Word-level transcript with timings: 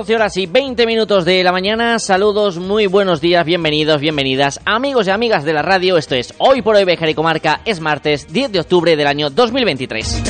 Doce 0.00 0.14
horas 0.14 0.34
y 0.38 0.46
20 0.46 0.86
minutos 0.86 1.26
de 1.26 1.44
la 1.44 1.52
mañana. 1.52 1.98
Saludos, 1.98 2.56
muy 2.56 2.86
buenos 2.86 3.20
días, 3.20 3.44
bienvenidos, 3.44 4.00
bienvenidas, 4.00 4.58
amigos 4.64 5.06
y 5.06 5.10
amigas 5.10 5.44
de 5.44 5.52
la 5.52 5.60
radio. 5.60 5.98
Esto 5.98 6.14
es 6.14 6.32
Hoy 6.38 6.62
por 6.62 6.74
Hoy 6.74 6.84
Bejar 6.84 7.10
y 7.10 7.14
Comarca. 7.14 7.60
Es 7.66 7.80
martes 7.80 8.32
10 8.32 8.50
de 8.50 8.60
octubre 8.60 8.96
del 8.96 9.06
año 9.06 9.28
2023. 9.28 10.22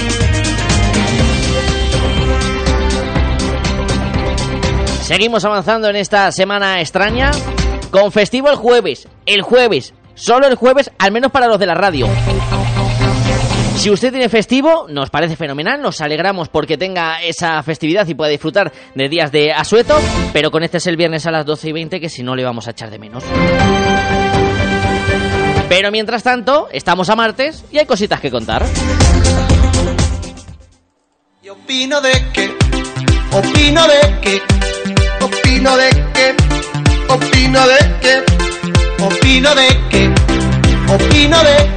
Seguimos 5.02 5.44
avanzando 5.44 5.88
en 5.88 5.94
esta 5.94 6.32
semana 6.32 6.80
extraña 6.80 7.30
con 7.92 8.10
festivo 8.10 8.50
el 8.50 8.56
jueves. 8.56 9.06
El 9.24 9.42
jueves, 9.42 9.94
solo 10.16 10.48
el 10.48 10.56
jueves, 10.56 10.90
al 10.98 11.12
menos 11.12 11.30
para 11.30 11.46
los 11.46 11.60
de 11.60 11.66
la 11.66 11.74
radio. 11.74 12.08
Si 13.80 13.88
usted 13.88 14.10
tiene 14.10 14.28
festivo, 14.28 14.84
nos 14.90 15.08
parece 15.08 15.36
fenomenal, 15.36 15.80
nos 15.80 16.02
alegramos 16.02 16.50
porque 16.50 16.76
tenga 16.76 17.22
esa 17.22 17.62
festividad 17.62 18.06
y 18.06 18.14
pueda 18.14 18.30
disfrutar 18.30 18.70
de 18.94 19.08
días 19.08 19.32
de 19.32 19.52
asueto, 19.52 19.98
pero 20.34 20.50
con 20.50 20.62
este 20.62 20.76
es 20.76 20.86
el 20.86 20.98
viernes 20.98 21.24
a 21.24 21.30
las 21.30 21.46
12 21.46 21.70
y 21.70 21.72
20 21.72 21.98
que 21.98 22.10
si 22.10 22.22
no 22.22 22.36
le 22.36 22.44
vamos 22.44 22.68
a 22.68 22.72
echar 22.72 22.90
de 22.90 22.98
menos. 22.98 23.24
Pero 25.70 25.90
mientras 25.90 26.22
tanto, 26.22 26.68
estamos 26.72 27.08
a 27.08 27.16
martes 27.16 27.64
y 27.72 27.78
hay 27.78 27.86
cositas 27.86 28.20
que 28.20 28.30
contar. 28.30 28.66
Opino 31.50 32.02
de 32.02 32.12
que, 32.34 32.54
opino 33.32 33.86
de 33.88 34.20
que, 34.20 34.42
opino 35.24 35.76
de 35.78 35.90
que, 36.12 36.36
opino 37.08 37.66
de 37.66 37.78
que, 38.02 39.02
opino 39.02 39.54
de 39.54 39.68
que, 39.88 40.14
opino 40.92 41.42
de 41.42 41.69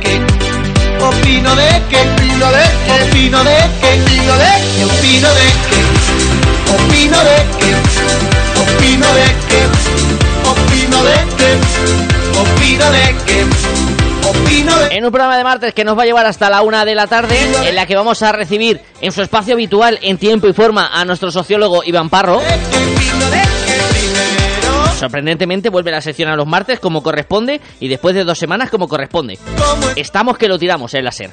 opino 1.08 1.56
de 1.56 1.70
que, 1.90 1.98
opino 1.98 2.52
de 2.52 2.64
que, 2.86 3.04
opino 3.04 3.44
de 3.44 3.56
que, 3.82 3.92
opino 3.94 4.38
de 4.38 4.52
que, 4.60 4.84
opino 4.84 5.30
de 5.34 5.48
que, 5.70 5.84
opino 6.72 7.18
de 7.24 7.38
que, 7.60 7.76
opino 8.60 9.14
de 9.14 9.26
que, 9.48 9.62
opino 10.50 11.04
de 11.04 11.14
que, 11.38 11.50
opino 12.40 12.92
de 12.92 13.16
que, 13.26 13.46
opino 14.28 14.80
de 14.80 14.96
En 14.96 15.06
un 15.06 15.12
programa 15.12 15.38
de 15.38 15.44
martes 15.44 15.74
que 15.74 15.84
nos 15.84 15.98
va 15.98 16.04
a 16.04 16.06
llevar 16.06 16.26
hasta 16.26 16.50
la 16.50 16.62
una 16.62 16.86
de 16.86 16.96
la 16.96 17.08
tarde, 17.08 17.38
en 17.66 17.76
la 17.76 17.86
que 17.86 17.96
vamos 17.96 18.22
a 18.22 18.32
recibir 18.32 18.82
en 19.02 19.12
su 19.12 19.22
espacio 19.22 19.54
habitual, 19.54 20.00
en 20.02 20.18
tiempo 20.18 20.48
y 20.48 20.54
forma, 20.54 20.90
a 20.94 21.04
nuestro 21.06 21.32
sociólogo 21.32 21.84
Iván 21.84 22.10
Parro. 22.10 22.38
opino 22.38 23.30
de 23.30 23.53
Sorprendentemente 25.04 25.68
vuelve 25.68 25.92
la 25.92 26.00
sección 26.00 26.30
a 26.30 26.38
los 26.38 26.48
martes 26.48 26.80
como 26.80 27.04
corresponde 27.04 27.60
y 27.82 27.90
después 27.90 28.16
de 28.16 28.24
dos 28.24 28.40
semanas 28.40 28.70
como 28.70 28.88
corresponde. 28.88 29.38
Estamos 29.98 30.38
que 30.38 30.48
lo 30.48 30.58
tiramos 30.58 30.94
en 30.94 31.04
la 31.04 31.12
SER. 31.12 31.30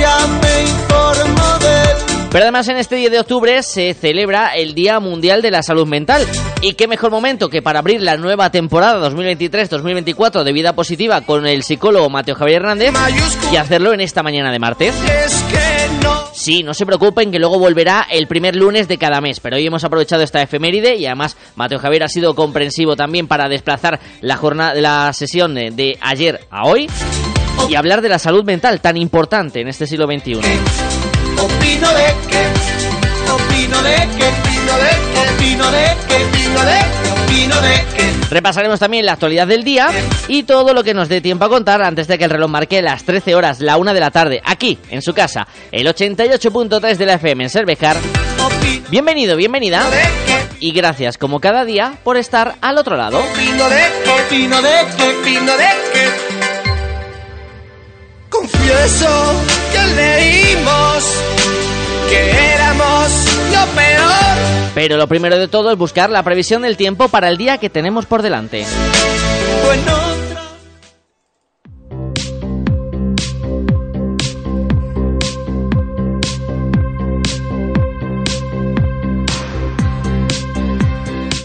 ya 0.00 0.26
me 0.40 0.62
informo 0.62 1.58
de 1.58 1.82
Pero 2.30 2.44
además 2.44 2.66
en 2.68 2.78
este 2.78 2.96
10 2.96 3.12
de 3.12 3.20
octubre 3.20 3.62
se 3.62 3.92
celebra 3.92 4.56
el 4.56 4.74
Día 4.74 5.00
Mundial 5.00 5.42
de 5.42 5.50
la 5.50 5.62
Salud 5.62 5.86
Mental. 5.86 6.26
Y 6.62 6.72
qué 6.72 6.88
mejor 6.88 7.10
momento 7.10 7.50
que 7.50 7.60
para 7.60 7.80
abrir 7.80 8.00
la 8.00 8.16
nueva 8.16 8.48
temporada 8.48 9.06
2023-2024 9.10 10.42
de 10.42 10.52
Vida 10.54 10.72
Positiva 10.72 11.20
con 11.20 11.46
el 11.46 11.62
psicólogo 11.62 12.08
Mateo 12.08 12.36
Javier 12.36 12.62
Hernández 12.62 12.94
y 13.52 13.56
hacerlo 13.56 13.92
en 13.92 14.00
esta 14.00 14.22
mañana 14.22 14.50
de 14.50 14.58
martes. 14.60 14.94
Sí, 16.44 16.62
no 16.62 16.74
se 16.74 16.84
preocupen 16.84 17.32
que 17.32 17.38
luego 17.38 17.58
volverá 17.58 18.06
el 18.10 18.26
primer 18.26 18.54
lunes 18.54 18.86
de 18.86 18.98
cada 18.98 19.22
mes, 19.22 19.40
pero 19.40 19.56
hoy 19.56 19.66
hemos 19.66 19.82
aprovechado 19.82 20.22
esta 20.22 20.42
efeméride 20.42 20.94
y 20.94 21.06
además 21.06 21.38
Mateo 21.56 21.78
Javier 21.78 22.02
ha 22.02 22.08
sido 22.08 22.34
comprensivo 22.34 22.96
también 22.96 23.26
para 23.26 23.48
desplazar 23.48 23.98
la 24.20 24.36
jornada 24.36 24.74
la 24.74 25.10
sesión 25.14 25.54
de, 25.54 25.96
ayer 26.02 26.46
a 26.50 26.66
hoy 26.66 26.86
y 27.70 27.76
hablar 27.76 28.02
de 28.02 28.10
la 28.10 28.18
salud 28.18 28.44
mental 28.44 28.82
tan 28.82 28.98
importante 28.98 29.62
en 29.62 29.68
este 29.68 29.86
siglo 29.86 30.04
XXI. 30.04 30.34
de 30.34 30.40
de 33.82 33.96
de 34.82 35.13
Repasaremos 38.34 38.80
también 38.80 39.06
la 39.06 39.12
actualidad 39.12 39.46
del 39.46 39.62
día 39.62 39.90
y 40.26 40.42
todo 40.42 40.74
lo 40.74 40.82
que 40.82 40.92
nos 40.92 41.08
dé 41.08 41.20
tiempo 41.20 41.44
a 41.44 41.48
contar 41.48 41.80
antes 41.84 42.08
de 42.08 42.18
que 42.18 42.24
el 42.24 42.30
reloj 42.30 42.50
marque 42.50 42.82
las 42.82 43.04
13 43.04 43.32
horas, 43.36 43.60
la 43.60 43.76
1 43.76 43.94
de 43.94 44.00
la 44.00 44.10
tarde, 44.10 44.42
aquí, 44.44 44.76
en 44.90 45.02
su 45.02 45.14
casa, 45.14 45.46
el 45.70 45.86
88.3 45.86 46.96
de 46.96 47.06
la 47.06 47.14
FM 47.14 47.44
en 47.44 47.50
Cervejar. 47.50 47.96
Bienvenido, 48.90 49.36
bienvenida 49.36 49.88
y 50.58 50.72
gracias 50.72 51.16
como 51.16 51.38
cada 51.38 51.64
día 51.64 51.94
por 52.02 52.16
estar 52.16 52.56
al 52.60 52.76
otro 52.76 52.96
lado. 52.96 53.22
Confieso 58.30 59.42
que 59.72 59.94
leímos 59.94 61.33
que 62.14 62.54
éramos 62.54 63.38
lo 63.52 63.66
peor 63.74 64.72
Pero 64.74 64.96
lo 64.96 65.06
primero 65.08 65.38
de 65.38 65.48
todo 65.48 65.70
es 65.72 65.78
buscar 65.78 66.10
la 66.10 66.22
previsión 66.22 66.62
del 66.62 66.76
tiempo 66.76 67.08
para 67.08 67.28
el 67.28 67.36
día 67.36 67.58
que 67.58 67.70
tenemos 67.70 68.06
por 68.06 68.22
delante. 68.22 68.64
bueno 69.64 70.14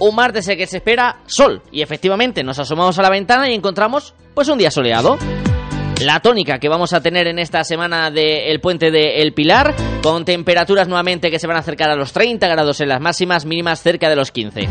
Un 0.02 0.16
martes 0.16 0.48
en 0.48 0.54
el 0.54 0.58
que 0.58 0.66
se 0.66 0.78
espera 0.78 1.20
sol 1.26 1.62
y 1.74 1.82
efectivamente 1.82 2.42
nos 2.42 2.58
asomamos 2.58 2.98
a 2.98 3.02
la 3.02 3.10
ventana 3.10 3.50
y 3.50 3.54
encontramos 3.54 4.16
pues 4.34 4.48
un 4.48 4.58
día 4.58 4.72
soleado. 4.72 5.18
La 6.02 6.22
tónica 6.22 6.60
que 6.60 6.70
vamos 6.70 6.94
a 6.94 7.02
tener 7.02 7.28
en 7.28 7.40
esta 7.40 7.64
semana 7.66 8.10
del 8.10 8.62
puente 8.62 8.90
de 8.90 9.22
El 9.22 9.34
Pilar, 9.34 9.76
con 10.02 10.24
temperaturas 10.24 10.88
nuevamente 10.88 11.30
que 11.30 11.40
se 11.40 11.48
van 11.48 11.58
a 11.58 11.60
acercar 11.60 11.90
a 11.90 11.96
los 11.96 12.14
30 12.14 12.48
grados 12.48 12.80
en 12.80 12.88
las 12.88 13.02
máximas, 13.02 13.46
mínimas 13.46 13.82
cerca 13.82 14.10
de 14.10 14.16
los 14.16 14.32
15. 14.32 14.70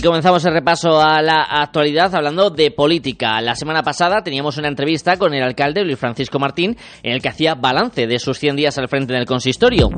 Y 0.00 0.02
comenzamos 0.02 0.42
el 0.46 0.54
repaso 0.54 0.98
a 0.98 1.20
la 1.20 1.42
actualidad 1.42 2.14
hablando 2.14 2.48
de 2.48 2.70
política. 2.70 3.38
La 3.42 3.54
semana 3.54 3.82
pasada 3.82 4.22
teníamos 4.22 4.56
una 4.56 4.68
entrevista 4.68 5.18
con 5.18 5.34
el 5.34 5.42
alcalde 5.42 5.84
Luis 5.84 5.98
Francisco 5.98 6.38
Martín 6.38 6.78
en 7.02 7.12
el 7.12 7.20
que 7.20 7.28
hacía 7.28 7.54
balance 7.54 8.06
de 8.06 8.18
sus 8.18 8.38
100 8.38 8.56
días 8.56 8.78
al 8.78 8.88
frente 8.88 9.12
del 9.12 9.26
consistorio. 9.26 9.90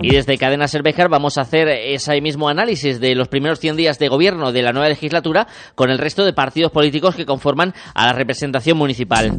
Y 0.00 0.14
desde 0.14 0.38
Cadena 0.38 0.66
Cervejar 0.66 1.10
vamos 1.10 1.36
a 1.36 1.42
hacer 1.42 1.68
ese 1.68 2.18
mismo 2.22 2.48
análisis 2.48 3.00
de 3.00 3.14
los 3.14 3.28
primeros 3.28 3.60
100 3.60 3.76
días 3.76 3.98
de 3.98 4.08
gobierno 4.08 4.50
de 4.50 4.62
la 4.62 4.72
nueva 4.72 4.88
legislatura 4.88 5.46
con 5.74 5.90
el 5.90 5.98
resto 5.98 6.24
de 6.24 6.32
partidos 6.32 6.72
políticos 6.72 7.14
que 7.14 7.26
conforman 7.26 7.74
a 7.92 8.06
la 8.06 8.14
representación 8.14 8.78
municipal. 8.78 9.36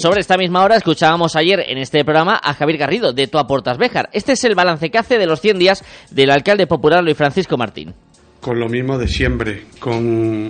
Sobre 0.00 0.22
esta 0.22 0.38
misma 0.38 0.64
hora 0.64 0.76
escuchábamos 0.76 1.36
ayer 1.36 1.62
en 1.68 1.76
este 1.76 2.06
programa 2.06 2.40
a 2.42 2.54
Javier 2.54 2.78
Garrido 2.78 3.12
de 3.12 3.26
Tu 3.26 3.36
Aportas 3.36 3.76
Béjar. 3.76 4.08
Este 4.14 4.32
es 4.32 4.42
el 4.44 4.54
balance 4.54 4.90
que 4.90 4.96
hace 4.96 5.18
de 5.18 5.26
los 5.26 5.42
100 5.42 5.58
días 5.58 5.84
del 6.10 6.30
alcalde 6.30 6.66
popular 6.66 7.04
Luis 7.04 7.18
Francisco 7.18 7.58
Martín. 7.58 7.92
Con 8.40 8.58
lo 8.58 8.70
mismo 8.70 8.96
de 8.96 9.08
siempre, 9.08 9.64
con 9.78 10.48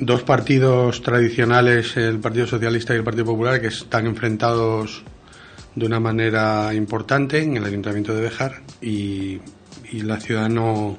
dos 0.00 0.22
partidos 0.22 1.02
tradicionales, 1.02 1.98
el 1.98 2.18
Partido 2.18 2.46
Socialista 2.46 2.94
y 2.94 2.96
el 2.96 3.04
Partido 3.04 3.26
Popular, 3.26 3.60
que 3.60 3.66
están 3.66 4.06
enfrentados 4.06 5.04
de 5.74 5.84
una 5.84 6.00
manera 6.00 6.72
importante 6.72 7.42
en 7.42 7.58
el 7.58 7.64
Ayuntamiento 7.66 8.14
de 8.14 8.22
Bejar 8.22 8.62
y, 8.80 9.38
y 9.92 10.00
la 10.00 10.18
ciudad 10.18 10.48
no, 10.48 10.96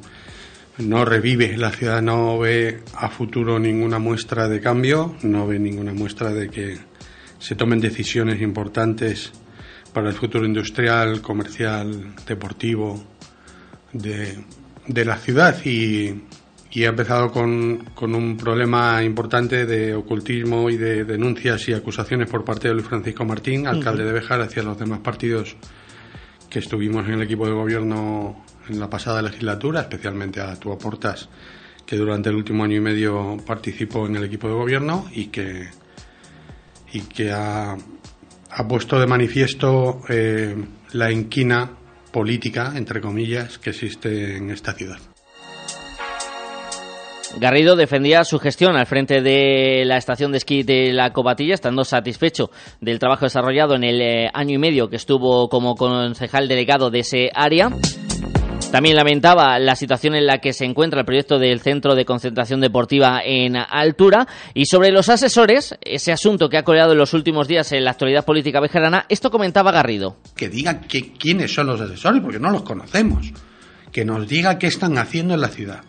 no 0.78 1.06
revive, 1.06 1.58
la 1.58 1.72
ciudad 1.72 2.04
no 2.04 2.38
ve 2.38 2.82
a 2.94 3.10
futuro 3.10 3.58
ninguna 3.58 3.98
muestra 3.98 4.48
de 4.48 4.62
cambio, 4.62 5.16
no 5.24 5.48
ve 5.48 5.58
ninguna 5.58 5.92
muestra 5.92 6.30
de 6.30 6.52
que 6.52 6.89
se 7.40 7.56
tomen 7.56 7.80
decisiones 7.80 8.42
importantes 8.42 9.32
para 9.94 10.10
el 10.10 10.16
futuro 10.16 10.46
industrial, 10.46 11.22
comercial, 11.22 12.14
deportivo 12.28 13.04
de, 13.94 14.44
de 14.88 15.06
la 15.06 15.18
ciudad. 15.18 15.58
Y, 15.66 16.14
y 16.72 16.84
ha 16.84 16.90
empezado 16.90 17.32
con, 17.32 17.86
con, 17.96 18.14
un 18.14 18.38
problema 18.38 19.02
importante 19.04 19.66
de 19.66 19.96
ocultismo 19.96 20.70
y 20.70 20.78
de 20.78 21.04
denuncias 21.04 21.68
y 21.68 21.74
acusaciones 21.74 22.30
por 22.30 22.46
parte 22.46 22.68
de 22.68 22.76
Luis 22.76 22.86
Francisco 22.86 23.26
Martín, 23.26 23.66
alcalde 23.66 24.06
de 24.06 24.12
Bejar, 24.12 24.42
hacia 24.42 24.62
los 24.62 24.78
demás 24.78 25.00
partidos 25.00 25.56
que 26.50 26.60
estuvimos 26.60 27.08
en 27.08 27.16
el 27.16 27.24
equipo 27.24 27.48
de 27.48 27.54
gobierno 27.54 28.44
en 28.68 28.80
la 28.80 28.90
pasada 28.90 29.22
legislatura, 29.22 29.82
especialmente 29.82 30.42
a 30.42 30.56
tu 30.56 30.78
Portas, 30.78 31.28
que 31.86 31.96
durante 31.96 32.30
el 32.30 32.36
último 32.36 32.64
año 32.64 32.76
y 32.76 32.82
medio 32.82 33.38
participó 33.46 34.06
en 34.06 34.18
el 34.18 34.24
equipo 34.24 34.48
de 34.48 34.54
gobierno 34.54 35.08
y 35.12 35.28
que, 35.28 35.70
y 36.94 37.02
que 37.02 37.32
ha, 37.32 37.74
ha 38.52 38.68
puesto 38.68 39.00
de 39.00 39.08
manifiesto 39.08 40.02
eh, 40.10 40.56
la 40.94 41.12
inquina 41.12 41.72
política, 42.12 42.74
entre 42.76 43.02
comillas, 43.02 43.60
que 43.60 43.70
existe 43.72 44.38
en 44.38 44.50
esta 44.50 44.74
ciudad. 44.74 44.98
Garrido 47.38 47.76
defendía 47.76 48.24
su 48.24 48.40
gestión 48.40 48.76
al 48.76 48.88
frente 48.88 49.22
de 49.22 49.84
la 49.86 49.98
estación 49.98 50.32
de 50.32 50.40
esquí 50.40 50.64
de 50.64 50.92
la 50.92 51.14
Cobatilla, 51.14 51.54
estando 51.54 51.86
satisfecho 51.86 52.50
del 52.82 52.98
trabajo 52.98 53.26
desarrollado 53.26 53.76
en 53.76 53.84
el 53.84 54.02
eh, 54.02 54.30
año 54.34 54.56
y 54.56 54.58
medio 54.58 54.90
que 54.90 54.96
estuvo 54.96 55.48
como 55.48 55.76
concejal 55.76 56.48
delegado 56.48 56.90
de 56.90 57.00
ese 57.00 57.30
área. 57.34 57.70
También 58.72 58.96
lamentaba 58.96 59.58
la 59.58 59.76
situación 59.76 60.14
en 60.14 60.28
la 60.28 60.38
que 60.38 60.54
se 60.54 60.64
encuentra 60.64 61.00
el 61.00 61.06
proyecto 61.06 61.40
del 61.40 61.60
Centro 61.60 61.96
de 61.96 62.06
Concentración 62.06 62.62
Deportiva 62.62 63.20
en 63.26 63.56
Altura. 63.56 64.28
Y 64.54 64.66
sobre 64.66 64.92
los 64.92 65.10
asesores, 65.10 65.76
ese 65.82 66.12
asunto 66.12 66.50
que 66.50 66.58
ha 66.58 66.64
coleado 66.64 66.92
en 66.92 67.00
los 67.00 67.16
últimos 67.16 67.48
días 67.48 67.72
en 67.72 67.84
la 67.84 67.92
actualidad 67.92 68.26
política 68.26 68.60
bejarana, 68.60 69.08
esto 69.10 69.32
comentaba 69.32 69.72
Garrido. 69.72 70.18
Que 70.36 70.50
diga 70.50 70.82
que, 70.82 71.14
quiénes 71.14 71.52
son 71.52 71.66
los 71.66 71.82
asesores, 71.82 72.22
porque 72.22 72.40
no 72.40 72.52
los 72.52 72.62
conocemos. 72.62 73.34
Que 73.92 74.06
nos 74.06 74.28
diga 74.28 74.60
qué 74.60 74.68
están 74.68 75.00
haciendo 75.00 75.34
en 75.34 75.42
la 75.42 75.50
ciudad. 75.50 75.82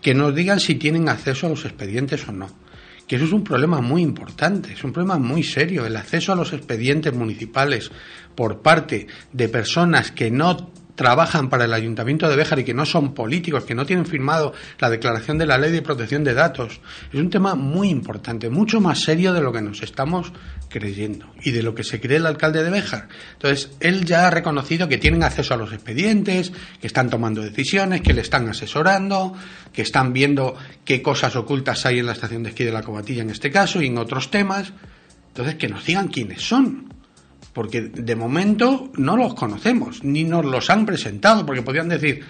Que 0.00 0.14
nos 0.14 0.32
digan 0.32 0.60
si 0.60 0.76
tienen 0.76 1.08
acceso 1.08 1.48
a 1.48 1.50
los 1.50 1.64
expedientes 1.64 2.28
o 2.28 2.32
no 2.32 2.46
que 3.08 3.16
eso 3.16 3.24
es 3.24 3.32
un 3.32 3.42
problema 3.42 3.80
muy 3.80 4.02
importante, 4.02 4.74
es 4.74 4.84
un 4.84 4.92
problema 4.92 5.18
muy 5.18 5.42
serio, 5.42 5.86
el 5.86 5.96
acceso 5.96 6.30
a 6.30 6.36
los 6.36 6.52
expedientes 6.52 7.14
municipales 7.14 7.90
por 8.34 8.60
parte 8.60 9.06
de 9.32 9.48
personas 9.48 10.12
que 10.12 10.30
no 10.30 10.70
trabajan 10.98 11.48
para 11.48 11.64
el 11.64 11.72
Ayuntamiento 11.72 12.28
de 12.28 12.34
Béjar 12.34 12.58
y 12.58 12.64
que 12.64 12.74
no 12.74 12.84
son 12.84 13.14
políticos, 13.14 13.62
que 13.62 13.76
no 13.76 13.86
tienen 13.86 14.04
firmado 14.04 14.52
la 14.80 14.90
declaración 14.90 15.38
de 15.38 15.46
la 15.46 15.56
Ley 15.56 15.70
de 15.70 15.80
Protección 15.80 16.24
de 16.24 16.34
Datos, 16.34 16.80
es 17.12 17.20
un 17.20 17.30
tema 17.30 17.54
muy 17.54 17.88
importante, 17.88 18.50
mucho 18.50 18.80
más 18.80 19.04
serio 19.04 19.32
de 19.32 19.40
lo 19.40 19.52
que 19.52 19.62
nos 19.62 19.80
estamos 19.80 20.32
creyendo 20.68 21.26
y 21.40 21.52
de 21.52 21.62
lo 21.62 21.72
que 21.72 21.84
se 21.84 22.00
cree 22.00 22.16
el 22.16 22.26
alcalde 22.26 22.64
de 22.64 22.70
Béjar. 22.70 23.06
Entonces, 23.34 23.70
él 23.78 24.06
ya 24.06 24.26
ha 24.26 24.30
reconocido 24.30 24.88
que 24.88 24.98
tienen 24.98 25.22
acceso 25.22 25.54
a 25.54 25.56
los 25.56 25.72
expedientes, 25.72 26.52
que 26.80 26.88
están 26.88 27.08
tomando 27.10 27.42
decisiones, 27.42 28.00
que 28.00 28.12
le 28.12 28.22
están 28.22 28.48
asesorando, 28.48 29.34
que 29.72 29.82
están 29.82 30.12
viendo 30.12 30.56
qué 30.84 31.00
cosas 31.00 31.36
ocultas 31.36 31.86
hay 31.86 32.00
en 32.00 32.06
la 32.06 32.12
estación 32.12 32.42
de 32.42 32.48
esquí 32.48 32.64
de 32.64 32.72
la 32.72 32.82
Cobatilla 32.82 33.22
en 33.22 33.30
este 33.30 33.52
caso 33.52 33.80
y 33.80 33.86
en 33.86 33.98
otros 33.98 34.32
temas. 34.32 34.72
Entonces, 35.28 35.54
que 35.54 35.68
nos 35.68 35.84
digan 35.86 36.08
quiénes 36.08 36.42
son 36.42 36.97
porque 37.58 37.80
de 37.80 38.14
momento 38.14 38.88
no 38.98 39.16
los 39.16 39.34
conocemos, 39.34 40.04
ni 40.04 40.22
nos 40.22 40.44
los 40.44 40.70
han 40.70 40.86
presentado, 40.86 41.44
porque 41.44 41.62
podrían 41.62 41.88
decir, 41.88 42.24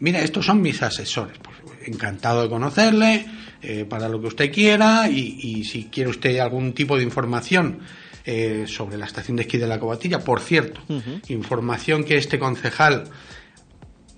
mira, 0.00 0.20
estos 0.20 0.44
son 0.44 0.60
mis 0.60 0.82
asesores. 0.82 1.38
Pues, 1.38 1.56
encantado 1.88 2.42
de 2.42 2.50
conocerle, 2.50 3.24
eh, 3.62 3.86
para 3.88 4.10
lo 4.10 4.20
que 4.20 4.26
usted 4.26 4.52
quiera, 4.52 5.08
y, 5.08 5.64
si 5.64 5.84
quiere 5.84 6.10
usted 6.10 6.38
algún 6.38 6.74
tipo 6.74 6.98
de 6.98 7.02
información 7.02 7.78
eh, 8.26 8.66
sobre 8.68 8.98
la 8.98 9.06
estación 9.06 9.38
de 9.38 9.44
esquí 9.44 9.56
de 9.56 9.66
la 9.66 9.80
Cobatilla, 9.80 10.18
por 10.18 10.40
cierto, 10.40 10.82
información 11.28 12.04
que 12.04 12.18
este 12.18 12.38
concejal 12.38 13.04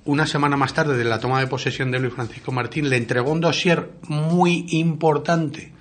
una 0.04 0.26
semana 0.26 0.56
más 0.56 0.74
tarde 0.74 0.96
de 0.96 1.04
la 1.04 1.20
toma 1.20 1.38
de 1.38 1.46
posesión 1.46 1.92
de 1.92 2.00
Luis 2.00 2.14
Francisco 2.14 2.50
Martín, 2.50 2.90
le 2.90 2.96
entregó 2.96 3.30
un 3.30 3.40
dossier 3.40 3.88
muy 4.08 4.66
importante 4.70 5.75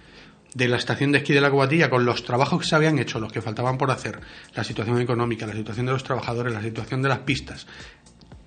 de 0.56 0.69
la 0.69 0.78
estación 0.78 1.12
de 1.12 1.19
esquí 1.19 1.34
de 1.34 1.42
la 1.42 1.52
Cubatilla 1.52 1.90
con 1.90 2.06
los 2.06 2.24
trabajos 2.24 2.62
que 2.62 2.66
se 2.66 2.75
habían 2.75 2.98
hecho, 2.98 3.19
los 3.19 3.31
que 3.31 3.42
faltaban 3.42 3.78
por 3.78 3.92
hacer, 3.92 4.19
la 4.56 4.63
situación 4.63 5.00
económica, 5.02 5.46
la 5.46 5.54
situación 5.54 5.86
de 5.86 5.92
los 5.92 6.04
trabajadores, 6.04 6.54
la 6.54 6.62
situación 6.62 7.02
de 7.02 7.10
las 7.10 7.19
pistas, 7.19 7.68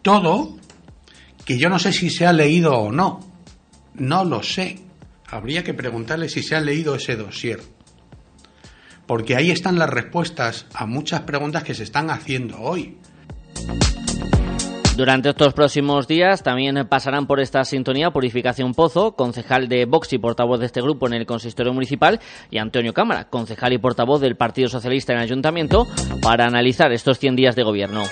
todo 0.02 0.56
que 1.44 1.58
yo 1.58 1.68
no 1.68 1.78
sé 1.78 1.92
si 1.92 2.10
se 2.10 2.26
ha 2.26 2.32
leído 2.32 2.76
o 2.76 2.92
no, 2.92 3.20
no 3.94 4.24
lo 4.24 4.42
sé. 4.42 4.80
Habría 5.26 5.62
que 5.62 5.74
preguntarle 5.74 6.28
si 6.28 6.42
se 6.42 6.56
ha 6.56 6.60
leído 6.60 6.94
ese 6.94 7.16
dossier. 7.16 7.60
Porque 9.06 9.36
ahí 9.36 9.50
están 9.50 9.78
las 9.78 9.88
respuestas 9.88 10.66
a 10.74 10.86
muchas 10.86 11.22
preguntas 11.22 11.62
que 11.62 11.74
se 11.74 11.84
están 11.84 12.10
haciendo 12.10 12.60
hoy. 12.60 12.98
Durante 14.98 15.28
estos 15.28 15.54
próximos 15.54 16.08
días 16.08 16.42
también 16.42 16.84
pasarán 16.88 17.28
por 17.28 17.38
esta 17.38 17.62
sintonía 17.64 18.10
Purificación 18.10 18.74
Pozo, 18.74 19.12
concejal 19.12 19.68
de 19.68 19.84
Vox 19.84 20.12
y 20.12 20.18
portavoz 20.18 20.58
de 20.58 20.66
este 20.66 20.82
grupo 20.82 21.06
en 21.06 21.12
el 21.12 21.24
consistorio 21.24 21.72
municipal, 21.72 22.18
y 22.50 22.58
Antonio 22.58 22.92
Cámara, 22.92 23.28
concejal 23.30 23.72
y 23.72 23.78
portavoz 23.78 24.20
del 24.20 24.34
Partido 24.34 24.68
Socialista 24.68 25.12
en 25.12 25.18
el 25.20 25.22
Ayuntamiento, 25.26 25.86
para 26.20 26.46
analizar 26.46 26.90
estos 26.90 27.20
100 27.20 27.36
días 27.36 27.54
de 27.54 27.62
gobierno. 27.62 28.02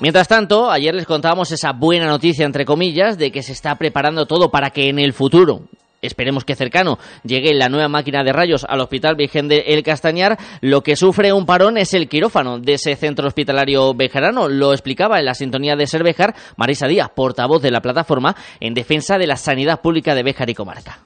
Mientras 0.00 0.26
tanto, 0.26 0.68
ayer 0.68 0.92
les 0.92 1.06
contábamos 1.06 1.52
esa 1.52 1.70
buena 1.72 2.08
noticia, 2.08 2.44
entre 2.44 2.64
comillas, 2.64 3.16
de 3.16 3.30
que 3.30 3.44
se 3.44 3.52
está 3.52 3.76
preparando 3.76 4.26
todo 4.26 4.50
para 4.50 4.70
que 4.70 4.88
en 4.88 4.98
el 4.98 5.12
futuro, 5.12 5.68
esperemos 6.02 6.44
que 6.44 6.54
cercano, 6.54 6.98
llegue 7.24 7.54
la 7.54 7.68
nueva 7.68 7.88
máquina 7.88 8.22
de 8.22 8.32
rayos 8.32 8.66
al 8.68 8.80
Hospital 8.80 9.16
Virgen 9.16 9.48
de 9.48 9.64
El 9.68 9.82
Castañar, 9.82 10.38
lo 10.60 10.82
que 10.82 10.96
sufre 10.96 11.32
un 11.32 11.46
parón 11.46 11.76
es 11.76 11.94
el 11.94 12.08
quirófano 12.08 12.58
de 12.58 12.74
ese 12.74 12.96
centro 12.96 13.26
hospitalario 13.26 13.94
bejarano. 13.94 14.48
Lo 14.48 14.72
explicaba 14.72 15.18
en 15.18 15.26
la 15.26 15.34
sintonía 15.34 15.76
de 15.76 15.86
Cervejar 15.86 16.34
Marisa 16.56 16.86
Díaz, 16.86 17.10
portavoz 17.14 17.62
de 17.62 17.70
la 17.70 17.80
plataforma 17.80 18.36
en 18.60 18.74
defensa 18.74 19.18
de 19.18 19.26
la 19.26 19.36
sanidad 19.36 19.80
pública 19.80 20.14
de 20.14 20.22
Béjar 20.22 20.50
y 20.50 20.54
Comarca. 20.54 21.00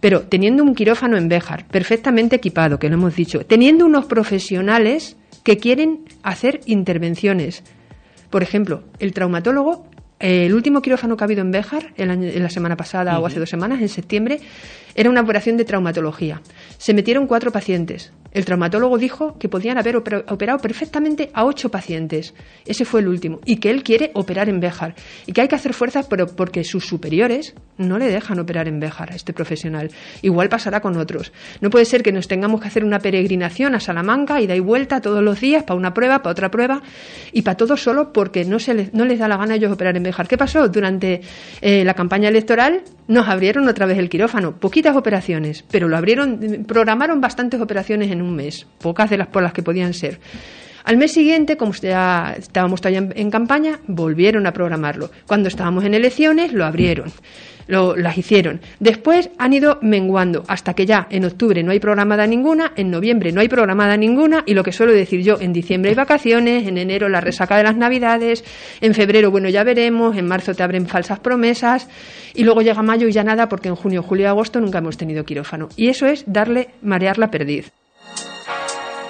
Pero 0.00 0.22
teniendo 0.22 0.62
un 0.62 0.74
quirófano 0.74 1.16
en 1.16 1.28
Béjar, 1.28 1.66
perfectamente 1.68 2.36
equipado, 2.36 2.78
que 2.78 2.88
lo 2.88 2.94
hemos 2.94 3.14
dicho, 3.14 3.46
teniendo 3.46 3.86
unos 3.86 4.06
profesionales 4.06 5.16
que 5.44 5.58
quieren 5.58 6.04
hacer 6.22 6.60
intervenciones. 6.66 7.62
Por 8.30 8.42
ejemplo, 8.42 8.84
el 8.98 9.12
traumatólogo 9.12 9.86
el 10.22 10.54
último 10.54 10.80
quirófano 10.80 11.16
que 11.16 11.24
ha 11.24 11.26
habido 11.26 11.42
en 11.42 11.50
Béjar, 11.50 11.92
en 11.96 12.42
la 12.42 12.48
semana 12.48 12.76
pasada 12.76 13.18
o 13.18 13.26
hace 13.26 13.40
dos 13.40 13.50
semanas, 13.50 13.80
en 13.82 13.88
septiembre, 13.88 14.40
era 14.94 15.10
una 15.10 15.20
operación 15.20 15.56
de 15.56 15.64
traumatología. 15.64 16.40
Se 16.78 16.94
metieron 16.94 17.26
cuatro 17.26 17.50
pacientes. 17.50 18.12
El 18.32 18.44
traumatólogo 18.44 18.98
dijo 18.98 19.38
que 19.38 19.48
podían 19.48 19.78
haber 19.78 19.96
operado 19.96 20.58
perfectamente 20.58 21.30
a 21.34 21.44
ocho 21.44 21.70
pacientes. 21.70 22.34
Ese 22.64 22.84
fue 22.84 23.00
el 23.00 23.08
último. 23.08 23.40
Y 23.44 23.56
que 23.56 23.70
él 23.70 23.82
quiere 23.82 24.10
operar 24.14 24.48
en 24.48 24.60
Béjar. 24.60 24.94
Y 25.26 25.32
que 25.32 25.42
hay 25.42 25.48
que 25.48 25.56
hacer 25.56 25.74
fuerzas 25.74 26.06
pero 26.08 26.26
porque 26.26 26.64
sus 26.64 26.86
superiores 26.86 27.54
no 27.76 27.98
le 27.98 28.06
dejan 28.06 28.38
operar 28.38 28.68
en 28.68 28.80
Béjar 28.80 29.12
a 29.12 29.16
este 29.16 29.32
profesional. 29.32 29.90
Igual 30.22 30.48
pasará 30.48 30.80
con 30.80 30.96
otros. 30.96 31.32
No 31.60 31.70
puede 31.70 31.84
ser 31.84 32.02
que 32.02 32.12
nos 32.12 32.28
tengamos 32.28 32.60
que 32.60 32.68
hacer 32.68 32.84
una 32.84 32.98
peregrinación 32.98 33.74
a 33.74 33.80
Salamanca 33.80 34.40
y 34.40 34.46
da 34.46 34.54
vuelta 34.62 35.00
todos 35.00 35.22
los 35.22 35.40
días 35.40 35.64
para 35.64 35.76
una 35.76 35.92
prueba, 35.92 36.22
para 36.22 36.32
otra 36.32 36.50
prueba 36.50 36.82
y 37.32 37.42
para 37.42 37.56
todo 37.56 37.76
solo 37.76 38.12
porque 38.12 38.44
no, 38.44 38.58
se 38.58 38.74
les, 38.74 38.94
no 38.94 39.04
les 39.04 39.18
da 39.18 39.28
la 39.28 39.36
gana 39.36 39.54
a 39.54 39.56
ellos 39.56 39.72
operar 39.72 39.96
en 39.96 40.04
Béjar. 40.04 40.28
¿Qué 40.28 40.38
pasó? 40.38 40.68
Durante 40.68 41.20
eh, 41.60 41.84
la 41.84 41.94
campaña 41.94 42.28
electoral 42.28 42.82
nos 43.08 43.28
abrieron 43.28 43.68
otra 43.68 43.86
vez 43.86 43.98
el 43.98 44.08
quirófano. 44.08 44.52
Poquitas 44.58 44.96
operaciones, 44.96 45.64
pero 45.70 45.88
lo 45.88 45.96
abrieron, 45.96 46.64
programaron 46.66 47.20
bastantes 47.20 47.60
operaciones 47.60 48.10
en 48.10 48.21
un 48.22 48.34
mes, 48.34 48.66
pocas 48.78 49.10
de 49.10 49.18
las 49.18 49.28
por 49.28 49.52
que 49.52 49.62
podían 49.62 49.94
ser. 49.94 50.20
Al 50.84 50.96
mes 50.96 51.12
siguiente, 51.12 51.56
como 51.56 51.72
ya 51.74 52.34
estábamos 52.36 52.80
todavía 52.80 53.08
en, 53.14 53.30
campaña, 53.30 53.78
volvieron 53.86 54.46
a 54.46 54.52
programarlo. 54.52 55.10
Cuando 55.26 55.48
estábamos 55.48 55.84
en 55.84 55.94
elecciones, 55.94 56.52
lo 56.52 56.64
abrieron. 56.64 57.12
Lo, 57.68 57.96
las 57.96 58.18
hicieron. 58.18 58.60
Después 58.80 59.30
han 59.38 59.52
ido 59.52 59.78
menguando 59.82 60.42
hasta 60.48 60.74
que 60.74 60.84
ya 60.84 61.06
en 61.10 61.24
octubre 61.24 61.62
no 61.62 61.70
hay 61.70 61.78
programada 61.78 62.26
ninguna, 62.26 62.72
en 62.74 62.90
noviembre 62.90 63.30
no 63.30 63.40
hay 63.40 63.48
programada 63.48 63.96
ninguna 63.96 64.42
y 64.46 64.54
lo 64.54 64.64
que 64.64 64.72
suelo 64.72 64.92
decir 64.92 65.22
yo, 65.22 65.40
en 65.40 65.52
diciembre 65.52 65.90
hay 65.90 65.94
vacaciones, 65.94 66.66
en 66.66 66.76
enero 66.76 67.08
la 67.08 67.20
resaca 67.20 67.56
de 67.56 67.62
las 67.62 67.76
navidades, 67.76 68.44
en 68.80 68.94
febrero 68.94 69.30
bueno 69.30 69.48
ya 69.48 69.62
veremos, 69.62 70.16
en 70.16 70.26
marzo 70.26 70.54
te 70.54 70.64
abren 70.64 70.88
falsas 70.88 71.20
promesas 71.20 71.88
y 72.34 72.42
luego 72.42 72.62
llega 72.62 72.82
mayo 72.82 73.06
y 73.06 73.12
ya 73.12 73.22
nada 73.22 73.48
porque 73.48 73.68
en 73.68 73.76
junio, 73.76 74.02
julio 74.02 74.24
y 74.24 74.26
agosto 74.26 74.60
nunca 74.60 74.78
hemos 74.78 74.96
tenido 74.96 75.24
quirófano. 75.24 75.68
Y 75.76 75.88
eso 75.88 76.06
es 76.06 76.24
darle 76.26 76.70
marear 76.82 77.16
la 77.16 77.30
perdiz. 77.30 77.72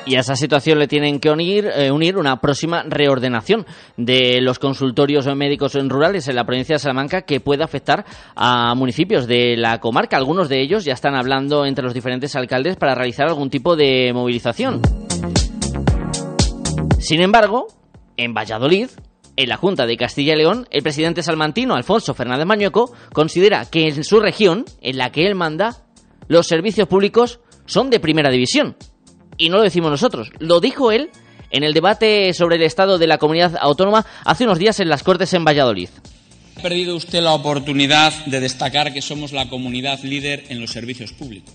Y 0.05 0.17
a 0.17 0.21
esa 0.21 0.35
situación 0.35 0.81
le 0.81 0.89
tienen 0.89 1.21
que 1.21 1.31
unir, 1.31 1.71
eh, 1.77 1.93
unir 1.93 2.17
una 2.17 2.41
próxima 2.41 2.83
reordenación 2.83 3.67
de 3.97 4.41
los 4.41 4.59
consultorios 4.59 5.27
médicos 5.37 5.75
rurales 5.75 6.27
en 6.27 6.35
la 6.35 6.45
provincia 6.45 6.75
de 6.75 6.81
Salamanca 6.81 7.23
que 7.23 7.39
pueda 7.39 7.65
afectar 7.65 8.05
a 8.35 8.75
municipios 8.75 9.29
de 9.29 9.57
la 9.57 9.79
comarca. 9.79 10.17
Algunos 10.17 10.49
de 10.49 10.61
ellos 10.61 10.85
ya 10.85 10.95
están 10.95 11.15
hablando 11.15 11.65
entre 11.65 11.85
los 11.85 11.95
diferentes 11.95 12.35
alcaldes 12.35 12.77
para 12.77 12.97
realizar 12.97 13.29
algún 13.29 13.49
tipo 13.49 13.77
de 13.77 14.13
movilización. 14.13 14.83
Sin 16.99 17.21
embargo, 17.21 17.69
en 18.17 18.35
Valladolid, 18.35 18.89
en 19.37 19.49
la 19.49 19.57
Junta 19.57 19.87
de 19.87 19.97
Castilla 19.97 20.35
y 20.35 20.39
León, 20.39 20.67
el 20.71 20.83
presidente 20.83 21.23
salmantino 21.23 21.75
Alfonso 21.75 22.13
Fernández 22.13 22.47
Mañueco 22.47 22.93
considera 23.13 23.67
que 23.71 23.87
en 23.87 24.03
su 24.03 24.19
región, 24.19 24.65
en 24.81 24.99
la 24.99 25.13
que 25.13 25.29
él 25.29 25.37
manda, 25.37 25.85
los 26.27 26.49
servicios 26.49 26.89
públicos 26.89 27.39
son 27.67 27.89
de 27.89 28.01
primera 28.01 28.31
división 28.31 28.77
y 29.43 29.49
no 29.49 29.57
lo 29.57 29.65
decimos 29.65 29.91
nosotros, 29.91 30.31
lo 30.39 30.61
dijo 30.61 30.93
él 30.93 31.11
en 31.51 31.65
el 31.65 31.75
debate 31.75 32.33
sobre 32.33 32.57
el 32.57 32.63
estado 32.63 32.97
de 32.97 33.09
la 33.09 33.19
comunidad 33.19 33.57
autónoma 33.61 34.07
hace 34.25 34.45
unos 34.45 34.61
días 34.61 34.79
en 34.79 34.89
las 34.89 35.03
Cortes 35.03 35.35
en 35.35 35.45
Valladolid. 35.45 35.89
Ha 36.57 36.63
perdido 36.63 36.95
usted 36.95 37.21
la 37.21 37.33
oportunidad 37.33 38.13
de 38.27 38.39
destacar 38.39 38.93
que 38.93 39.03
somos 39.03 39.33
la 39.33 39.49
comunidad 39.49 40.01
líder 40.05 40.45
en 40.49 40.61
los 40.61 40.71
servicios 40.71 41.13
públicos. 41.13 41.55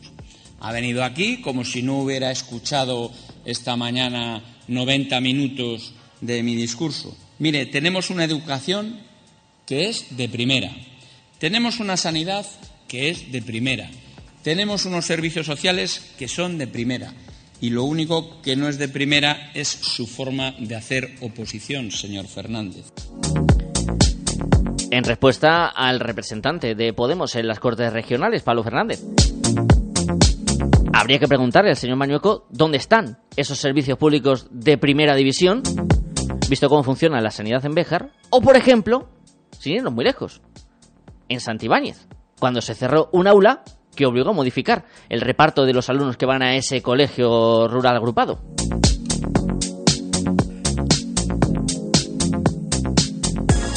Ha 0.60 0.74
venido 0.74 1.02
aquí 1.02 1.40
como 1.40 1.64
si 1.64 1.82
no 1.82 2.00
hubiera 2.00 2.30
escuchado 2.30 3.10
esta 3.46 3.78
mañana 3.78 4.44
90 4.68 5.22
minutos 5.22 5.94
de 6.20 6.44
mi 6.44 6.56
discurso. 6.56 7.16
Mire, 7.40 7.68
tenemos 7.68 8.10
una 8.10 8.26
educación 8.26 9.00
que 9.66 9.88
es 9.88 10.18
de 10.18 10.28
primera. 10.28 10.72
Tenemos 11.40 11.80
una 11.80 11.96
sanidad 11.96 12.46
que 12.90 13.10
es 13.10 13.32
de 13.32 13.42
primera. 13.42 13.90
Tenemos 14.44 14.84
unos 14.84 15.06
servicios 15.06 15.46
sociales 15.46 16.02
que 16.20 16.28
son 16.28 16.58
de 16.58 16.68
primera. 16.68 17.14
Y 17.60 17.72
lo 17.72 17.84
único 17.84 18.42
que 18.42 18.56
no 18.56 18.68
es 18.68 18.78
de 18.78 18.88
primera 18.88 19.52
es 19.54 19.68
su 19.68 20.06
forma 20.06 20.54
de 20.60 20.76
hacer 20.76 21.16
oposición, 21.22 21.92
señor 21.92 22.28
Fernández. 22.28 22.92
En 24.92 25.04
respuesta 25.04 25.68
al 25.68 26.00
representante 26.00 26.76
de 26.76 26.94
Podemos 26.94 27.36
en 27.36 27.48
las 27.48 27.60
Cortes 27.60 27.92
Regionales, 27.92 28.44
Pablo 28.44 28.64
Fernández. 28.64 29.04
Habría 30.94 31.20
que 31.20 31.28
preguntarle 31.28 31.72
al 31.72 31.76
señor 31.76 31.98
Mañueco 31.98 32.48
dónde 32.50 32.78
están 32.78 33.20
esos 33.36 33.60
servicios 33.60 33.98
públicos 33.98 34.48
de 34.50 34.78
primera 34.78 35.16
división, 35.16 35.62
visto 36.50 36.70
cómo 36.70 36.84
funciona 36.84 37.22
la 37.22 37.32
sanidad 37.32 37.66
en 37.66 37.76
Béjar, 37.76 38.12
o 38.30 38.42
por 38.42 38.56
ejemplo, 38.56 39.10
sin 39.60 39.76
irnos 39.76 39.94
muy 39.94 40.06
lejos, 40.06 40.42
en 41.30 41.40
Santibáñez, 41.40 42.08
cuando 42.40 42.62
se 42.62 42.74
cerró 42.74 43.10
un 43.12 43.28
aula 43.28 43.64
que 43.98 44.06
obligó 44.06 44.30
a 44.30 44.34
modificar 44.34 44.86
el 45.10 45.20
reparto 45.20 45.66
de 45.66 45.74
los 45.74 45.90
alumnos 45.90 46.16
que 46.16 46.26
van 46.26 46.42
a 46.42 46.56
ese 46.56 46.82
colegio 46.82 47.68
rural 47.68 47.98
agrupado. 47.98 48.40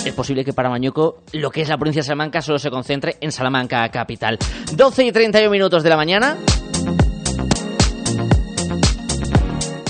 Es 0.04 0.14
posible 0.14 0.44
que 0.44 0.52
para 0.52 0.68
Mañueco 0.68 1.22
lo 1.32 1.50
que 1.50 1.62
es 1.62 1.68
la 1.68 1.76
provincia 1.78 2.00
de 2.00 2.04
Salamanca 2.04 2.42
solo 2.42 2.58
se 2.58 2.70
concentre 2.70 3.16
en 3.20 3.32
Salamanca 3.32 3.88
capital. 3.88 4.38
12 4.74 5.06
y 5.06 5.12
31 5.12 5.50
minutos 5.50 5.82
de 5.82 5.88
la 5.88 5.96
mañana. 5.96 6.36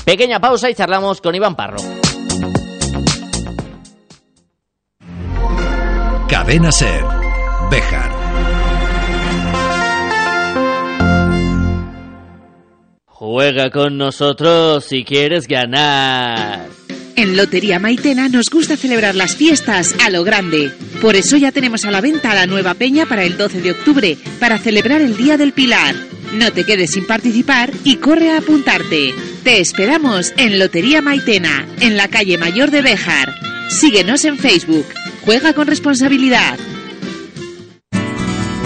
Pequeña 0.04 0.40
pausa 0.40 0.70
y 0.70 0.74
charlamos 0.74 1.20
con 1.20 1.34
Iván 1.34 1.56
Parro. 1.56 1.78
Cadena 6.28 6.70
Ser. 6.70 7.04
Béjar. 7.70 8.09
Juega 13.20 13.68
con 13.68 13.98
nosotros 13.98 14.86
si 14.86 15.04
quieres 15.04 15.46
ganar. 15.46 16.70
En 17.16 17.36
Lotería 17.36 17.78
Maitena 17.78 18.30
nos 18.30 18.48
gusta 18.48 18.78
celebrar 18.78 19.14
las 19.14 19.36
fiestas 19.36 19.94
a 20.02 20.08
lo 20.08 20.24
grande. 20.24 20.72
Por 21.02 21.16
eso 21.16 21.36
ya 21.36 21.52
tenemos 21.52 21.84
a 21.84 21.90
la 21.90 22.00
venta 22.00 22.34
la 22.34 22.46
nueva 22.46 22.72
peña 22.72 23.04
para 23.04 23.24
el 23.24 23.36
12 23.36 23.60
de 23.60 23.72
octubre, 23.72 24.16
para 24.38 24.56
celebrar 24.56 25.02
el 25.02 25.18
Día 25.18 25.36
del 25.36 25.52
Pilar. 25.52 25.94
No 26.32 26.50
te 26.50 26.64
quedes 26.64 26.92
sin 26.92 27.06
participar 27.06 27.70
y 27.84 27.96
corre 27.96 28.30
a 28.30 28.38
apuntarte. 28.38 29.12
Te 29.44 29.60
esperamos 29.60 30.32
en 30.38 30.58
Lotería 30.58 31.02
Maitena, 31.02 31.68
en 31.82 31.98
la 31.98 32.08
calle 32.08 32.38
Mayor 32.38 32.70
de 32.70 32.80
Béjar. 32.80 33.34
Síguenos 33.68 34.24
en 34.24 34.38
Facebook. 34.38 34.86
Juega 35.26 35.52
con 35.52 35.66
responsabilidad. 35.66 36.58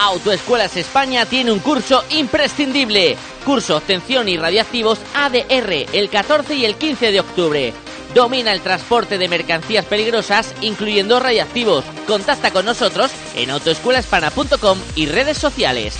Autoescuelas 0.00 0.78
España 0.78 1.26
tiene 1.26 1.52
un 1.52 1.58
curso 1.58 2.02
imprescindible. 2.08 3.18
Curso 3.44 3.76
Obtención 3.76 4.30
y 4.30 4.38
Radiactivos 4.38 4.98
ADR 5.14 5.86
el 5.92 6.08
14 6.08 6.54
y 6.54 6.64
el 6.64 6.76
15 6.76 7.12
de 7.12 7.20
octubre. 7.20 7.74
Domina 8.14 8.54
el 8.54 8.62
transporte 8.62 9.18
de 9.18 9.28
mercancías 9.28 9.84
peligrosas, 9.84 10.54
incluyendo 10.62 11.20
radiactivos. 11.20 11.84
Contacta 12.06 12.50
con 12.50 12.64
nosotros 12.64 13.10
en 13.36 13.50
autoescuelahispana.com 13.50 14.78
y 14.96 15.04
redes 15.04 15.36
sociales. 15.36 15.98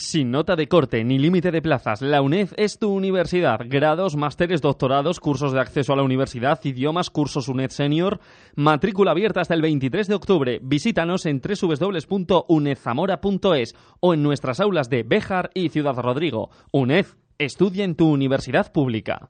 Sin 0.00 0.30
nota 0.30 0.56
de 0.56 0.66
corte 0.66 1.04
ni 1.04 1.18
límite 1.18 1.50
de 1.50 1.60
plazas, 1.60 2.00
la 2.00 2.22
UNED 2.22 2.54
es 2.56 2.78
tu 2.78 2.90
universidad. 2.90 3.60
Grados, 3.66 4.16
másteres, 4.16 4.62
doctorados, 4.62 5.20
cursos 5.20 5.52
de 5.52 5.60
acceso 5.60 5.92
a 5.92 5.96
la 5.96 6.02
universidad, 6.02 6.58
idiomas, 6.64 7.10
cursos 7.10 7.48
UNED 7.48 7.68
Senior. 7.68 8.18
Matrícula 8.56 9.10
abierta 9.10 9.42
hasta 9.42 9.52
el 9.52 9.60
23 9.60 10.08
de 10.08 10.14
octubre. 10.14 10.58
Visítanos 10.62 11.26
en 11.26 11.42
www.unedzamora.es 11.42 13.74
o 14.00 14.14
en 14.14 14.22
nuestras 14.22 14.60
aulas 14.60 14.88
de 14.88 15.02
Béjar 15.02 15.50
y 15.52 15.68
Ciudad 15.68 15.98
Rodrigo. 15.98 16.48
UNED, 16.72 17.04
estudia 17.36 17.84
en 17.84 17.94
tu 17.94 18.10
universidad 18.10 18.72
pública. 18.72 19.28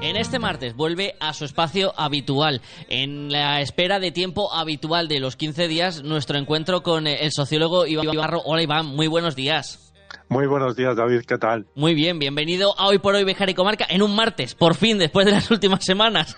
En 0.00 0.14
este 0.14 0.38
martes 0.38 0.76
vuelve 0.76 1.16
a 1.18 1.32
su 1.32 1.44
espacio 1.44 1.92
habitual, 1.96 2.60
en 2.88 3.32
la 3.32 3.60
espera 3.60 3.98
de 3.98 4.12
tiempo 4.12 4.54
habitual 4.54 5.08
de 5.08 5.18
los 5.18 5.34
15 5.34 5.66
días, 5.66 6.04
nuestro 6.04 6.38
encuentro 6.38 6.84
con 6.84 7.08
el 7.08 7.32
sociólogo 7.32 7.84
Iván 7.84 8.14
Ibarro. 8.14 8.40
Hola 8.44 8.62
Iván, 8.62 8.86
muy 8.86 9.08
buenos 9.08 9.34
días. 9.34 9.92
Muy 10.28 10.46
buenos 10.46 10.76
días, 10.76 10.96
David, 10.96 11.22
¿qué 11.26 11.36
tal? 11.36 11.66
Muy 11.74 11.94
bien, 11.94 12.20
bienvenido 12.20 12.78
a 12.78 12.86
Hoy 12.86 13.00
por 13.00 13.16
Hoy 13.16 13.24
Bejar 13.24 13.50
y 13.50 13.54
Comarca 13.54 13.86
en 13.88 14.02
un 14.02 14.14
martes, 14.14 14.54
por 14.54 14.76
fin, 14.76 14.98
después 14.98 15.26
de 15.26 15.32
las 15.32 15.50
últimas 15.50 15.84
semanas. 15.84 16.36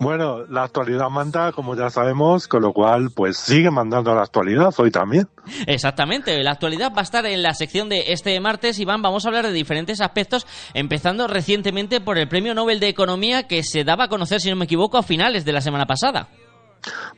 Bueno, 0.00 0.44
la 0.48 0.64
actualidad 0.64 1.08
manda, 1.10 1.52
como 1.52 1.76
ya 1.76 1.90
sabemos, 1.90 2.48
con 2.48 2.62
lo 2.62 2.72
cual, 2.72 3.10
pues 3.14 3.36
sigue 3.36 3.70
mandando 3.70 4.14
la 4.14 4.22
actualidad 4.22 4.72
hoy 4.78 4.90
también. 4.90 5.28
Exactamente, 5.66 6.42
la 6.42 6.52
actualidad 6.52 6.92
va 6.92 7.00
a 7.00 7.02
estar 7.02 7.26
en 7.26 7.42
la 7.42 7.54
sección 7.54 7.88
de 7.88 8.12
este 8.12 8.38
martes, 8.40 8.78
Iván. 8.78 9.02
Vamos 9.02 9.24
a 9.24 9.28
hablar 9.28 9.46
de 9.46 9.52
diferentes 9.52 10.00
aspectos, 10.00 10.46
empezando 10.74 11.26
recientemente 11.26 12.00
por 12.00 12.18
el 12.18 12.28
Premio 12.28 12.54
Nobel 12.54 12.80
de 12.80 12.88
Economía 12.88 13.46
que 13.46 13.62
se 13.62 13.84
daba 13.84 14.04
a 14.04 14.08
conocer, 14.08 14.40
si 14.40 14.50
no 14.50 14.56
me 14.56 14.64
equivoco, 14.64 14.98
a 14.98 15.02
finales 15.02 15.44
de 15.44 15.52
la 15.52 15.60
semana 15.60 15.86
pasada. 15.86 16.28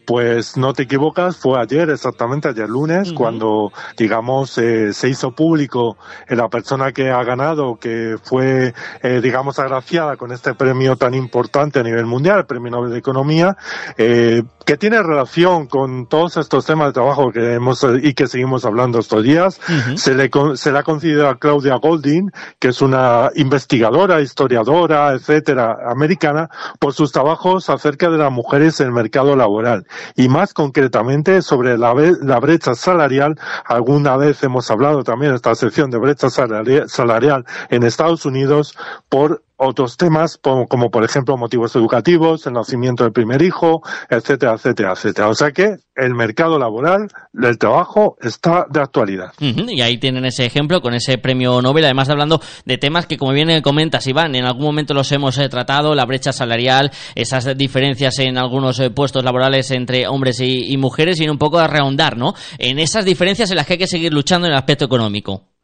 Pues 0.07 0.57
no 0.57 0.73
te 0.73 0.85
equivocas, 0.85 1.37
fue 1.37 1.61
ayer, 1.61 1.91
exactamente 1.91 2.49
ayer 2.49 2.69
lunes, 2.69 3.13
cuando, 3.13 3.73
digamos, 3.97 4.57
eh, 4.59 4.93
se 4.93 5.09
hizo 5.09 5.33
público 5.33 5.99
la 6.29 6.49
persona 6.49 6.93
que 6.93 7.11
ha 7.11 7.25
ganado, 7.25 7.77
que 7.77 8.17
fue, 8.23 8.73
eh, 9.03 9.21
digamos, 9.21 9.59
agraciada 9.59 10.17
con 10.17 10.31
este 10.31 10.55
premio 10.55 10.95
tan 10.95 11.15
importante 11.15 11.81
a 11.81 11.83
nivel 11.83 12.07
mundial, 12.07 12.39
el 12.39 12.47
Premio 12.47 12.71
Nobel 12.71 12.93
de 12.93 12.99
Economía, 12.99 13.57
eh, 13.99 14.45
que 14.65 14.77
tiene 14.77 15.03
relación 15.03 15.67
con 15.67 16.07
todos 16.07 16.37
estos 16.37 16.65
temas 16.65 16.89
de 16.89 16.93
trabajo 16.93 17.33
que 17.33 17.55
hemos 17.55 17.85
y 18.03 18.15
que 18.15 18.29
seguimos 18.29 18.65
hablando 18.65 19.01
estos 19.01 19.25
días. 19.25 19.61
se, 19.97 20.15
le, 20.15 20.31
se 20.55 20.73
le 20.73 20.79
ha 20.79 20.83
concedido 20.85 21.29
a 21.29 21.39
Claudia 21.39 21.77
Golding, 21.77 22.31
que 22.61 22.69
es 22.69 22.81
una 22.81 23.31
investigadora, 23.35 24.21
historiadora, 24.21 25.13
etcétera, 25.13 25.79
americana, 25.91 26.49
por 26.79 26.93
sus 26.93 27.11
trabajos 27.11 27.71
acerca 27.71 28.09
de 28.09 28.19
las 28.19 28.31
mujeres 28.31 28.81
en 28.81 28.87
el 28.87 28.93
mercado 28.93 29.35
laboral 29.35 29.85
y 30.15 30.29
más 30.29 30.55
concretamente 30.55 31.43
sobre 31.43 31.79
la, 31.79 31.93
brecha 32.41 32.75
salarial. 32.75 33.39
Alguna 33.65 34.17
vez 34.17 34.43
hemos 34.43 34.71
hablado 34.71 35.05
también 35.05 35.31
en 35.31 35.37
esta 35.37 35.55
sección 35.55 35.91
de 35.91 35.99
brecha 35.99 36.29
salarial 36.31 37.45
en 37.71 37.83
Estados 37.83 38.25
Unidos 38.25 38.77
por 39.09 39.43
otros 39.57 39.97
temas 39.97 40.39
como, 40.39 40.91
por 40.91 41.05
ejemplo 41.05 41.37
motivos 41.37 41.75
educativos, 41.77 42.47
el 42.47 42.55
nacimiento 42.55 43.05
del 43.05 43.13
primer 43.13 43.43
hijo, 43.43 43.83
etcétera, 44.09 44.55
etcétera, 44.55 44.93
etcétera. 44.93 45.29
O 45.29 45.35
sea 45.35 45.51
que 45.53 45.77
el 45.95 46.15
mercado 46.15 46.59
laboral 46.59 47.09
del 47.33 47.59
trabajo 47.59 48.17
está 48.21 48.67
de 48.69 48.81
actualidad. 48.81 49.33
Y 49.39 49.81
ahí 49.81 49.99
tienen 49.99 50.25
ese 50.27 50.45
ejemplo 50.45 50.81
con 50.81 50.95
ese 50.95 51.19
premio 51.19 51.63
Nobel, 51.63 51.85
además 51.85 52.09
hablando 52.11 52.41
de 52.65 52.79
temas 52.79 53.07
que 53.07 53.17
como 53.17 53.33
bien 53.33 53.63
comentas 53.63 54.07
Iván, 54.07 54.35
en 54.35 54.45
algún 54.45 54.65
momento 54.65 54.95
los 54.95 55.11
hemos 55.13 55.39
eh, 55.39 55.49
tratado, 55.49 55.95
la 55.95 56.05
brecha 56.05 56.33
salarial, 56.33 56.91
esas 57.15 57.57
diferencias 57.57 58.19
en 58.19 58.37
algunos 58.39 58.79
eh, 58.81 58.91
puestos 58.91 59.25
laborales 59.25 59.71
entre 59.71 60.07
hombres 60.07 60.41
y, 60.41 60.77
mujeres 60.77 61.21
y 61.21 61.29
un 61.29 61.39
poco 61.39 61.59
a 61.59 61.67
rehondar, 61.67 62.19
¿no? 62.19 62.35
En 62.59 62.79
esas 62.79 63.05
diferencias 63.05 63.51
en 63.51 63.57
las 63.57 63.67
que 63.67 63.75
hay 63.75 63.79
que 63.79 63.87
seguir 63.87 64.13
luchando 64.13 64.47
en 64.47 64.53
el 64.53 64.59
aspecto 64.59 64.85
económico. 64.85 65.56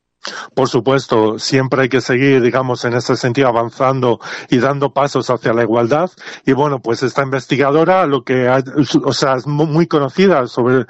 Por 0.54 0.68
supuesto, 0.68 1.38
siempre 1.38 1.82
hay 1.82 1.88
que 1.88 2.00
seguir, 2.00 2.40
digamos, 2.42 2.84
en 2.84 2.94
ese 2.94 3.16
sentido 3.16 3.48
avanzando 3.48 4.20
y 4.50 4.58
dando 4.58 4.92
pasos 4.92 5.30
hacia 5.30 5.52
la 5.52 5.62
igualdad. 5.62 6.10
Y 6.46 6.52
bueno, 6.52 6.80
pues 6.80 7.02
esta 7.02 7.22
investigadora, 7.22 8.06
lo 8.06 8.22
que, 8.22 8.48
ha, 8.48 8.62
o 9.04 9.12
sea, 9.12 9.34
es 9.34 9.46
muy 9.46 9.86
conocida 9.86 10.46
sobre, 10.46 10.86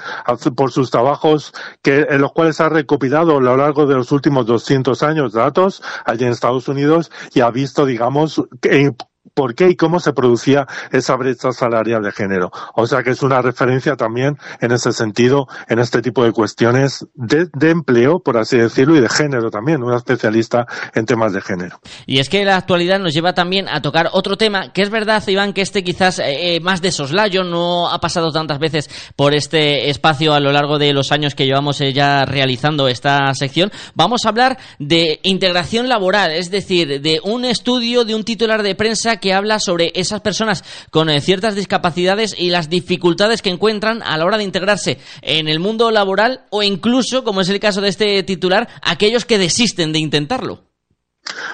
por 0.55 0.71
sus 0.71 0.91
trabajos 0.91 1.53
que, 1.83 2.07
en 2.11 2.21
los 2.21 2.33
cuales 2.33 2.61
ha 2.61 2.69
recopilado 2.69 3.39
a 3.39 3.41
lo 3.41 3.57
largo 3.57 3.87
de 3.87 3.95
los 3.95 4.13
últimos 4.13 4.47
200 4.47 5.03
años 5.03 5.33
datos 5.33 5.83
allí 6.05 6.25
en 6.25 6.33
Estados 6.33 6.69
Unidos 6.69 7.11
y 7.35 7.41
ha 7.41 7.51
visto, 7.51 7.87
digamos, 7.87 8.43
que, 8.61 8.93
por 9.35 9.55
qué 9.55 9.71
y 9.71 9.77
cómo 9.77 10.01
se 10.01 10.13
producía 10.13 10.67
esa 10.91 11.17
brecha 11.17 11.53
salarial 11.53 12.03
de 12.03 12.13
género. 12.13 12.51
O 12.75 12.87
sea 12.87 13.03
que 13.03 13.11
es 13.11 13.23
una 13.23 13.41
referencia 13.41 13.97
también 13.97 14.37
en 14.61 14.73
ese 14.73 14.93
sentido, 14.93 15.47
en 15.69 15.79
este 15.79 16.03
tipo 16.03 16.25
de 16.25 16.33
cuestiones 16.33 17.07
de, 17.15 17.49
empleo, 17.71 18.21
por 18.21 18.37
así 18.37 18.59
decirlo, 18.59 18.97
y 18.97 19.01
de 19.01 19.09
género 19.09 19.51
también, 19.51 19.83
una 19.83 19.97
especialista 19.97 20.67
en 20.95 21.07
temas 21.07 21.33
de 21.33 21.41
género. 21.41 21.81
Y 22.07 22.19
es 22.19 22.29
que 22.29 22.45
la 22.45 22.57
actualidad 22.57 22.99
nos 22.99 23.15
lleva 23.15 23.33
también 23.33 23.69
a 23.69 23.81
tocar 23.81 24.11
otro 24.13 24.37
tema, 24.37 24.73
que 24.73 24.83
es 24.83 24.91
verdad, 24.91 25.23
Iván, 25.27 25.53
que 25.53 25.63
este 25.63 25.83
quizás 25.83 26.19
eh, 26.19 26.57
eh, 26.57 26.61
más 26.61 26.83
de 26.83 26.93
soslayo, 26.93 27.45
no 27.45 27.89
ha 27.89 28.01
pasado 28.01 28.31
tantas 28.33 28.59
veces 28.59 28.91
por 29.17 29.35
este 29.35 29.89
espacio 29.89 30.35
a 30.35 30.41
lo 30.41 30.53
largo 30.53 30.79
de 30.79 30.93
los 30.93 31.13
años 31.13 31.35
que 31.35 31.47
llevamos 31.47 31.81
eh, 31.81 31.93
ya 31.93 32.25
realizando 32.25 32.89
esta 32.89 33.33
sección. 33.35 33.73
Vamos 33.95 34.27
a 34.27 34.29
hablar 34.29 34.59
de 34.79 35.21
integración 35.23 35.89
laboral, 35.89 36.33
es 36.33 36.51
decir, 36.51 37.01
de 37.01 37.21
un 37.23 37.45
estudio 37.45 38.05
de 38.05 38.15
un 38.15 38.25
titular 38.25 38.63
de 38.63 38.75
prensa 38.75 39.12
que 39.19 39.33
habla 39.33 39.59
sobre 39.59 39.93
esas 39.95 40.21
personas 40.21 40.65
con 40.91 41.11
eh, 41.11 41.21
ciertas 41.21 41.55
discapacidades 41.55 42.35
y 42.37 42.51
las 42.51 42.69
dificultades 42.69 43.43
que 43.43 43.51
encuentran 43.51 44.03
a 44.03 44.17
la 44.17 44.25
hora 44.25 44.39
de 44.39 44.45
integrarse 44.45 44.99
en 45.21 45.49
el 45.49 45.61
mundo 45.61 45.91
laboral 45.91 46.47
o 46.51 46.63
incluso, 46.63 47.25
como 47.25 47.41
es 47.41 47.49
el 47.49 47.61
caso 47.61 47.81
de 47.81 47.89
este 47.89 48.23
titular, 48.23 48.69
aquellos 48.83 49.25
que 49.25 49.39
desisten 49.39 49.93
de 49.93 49.99
intentarlo. 49.99 50.72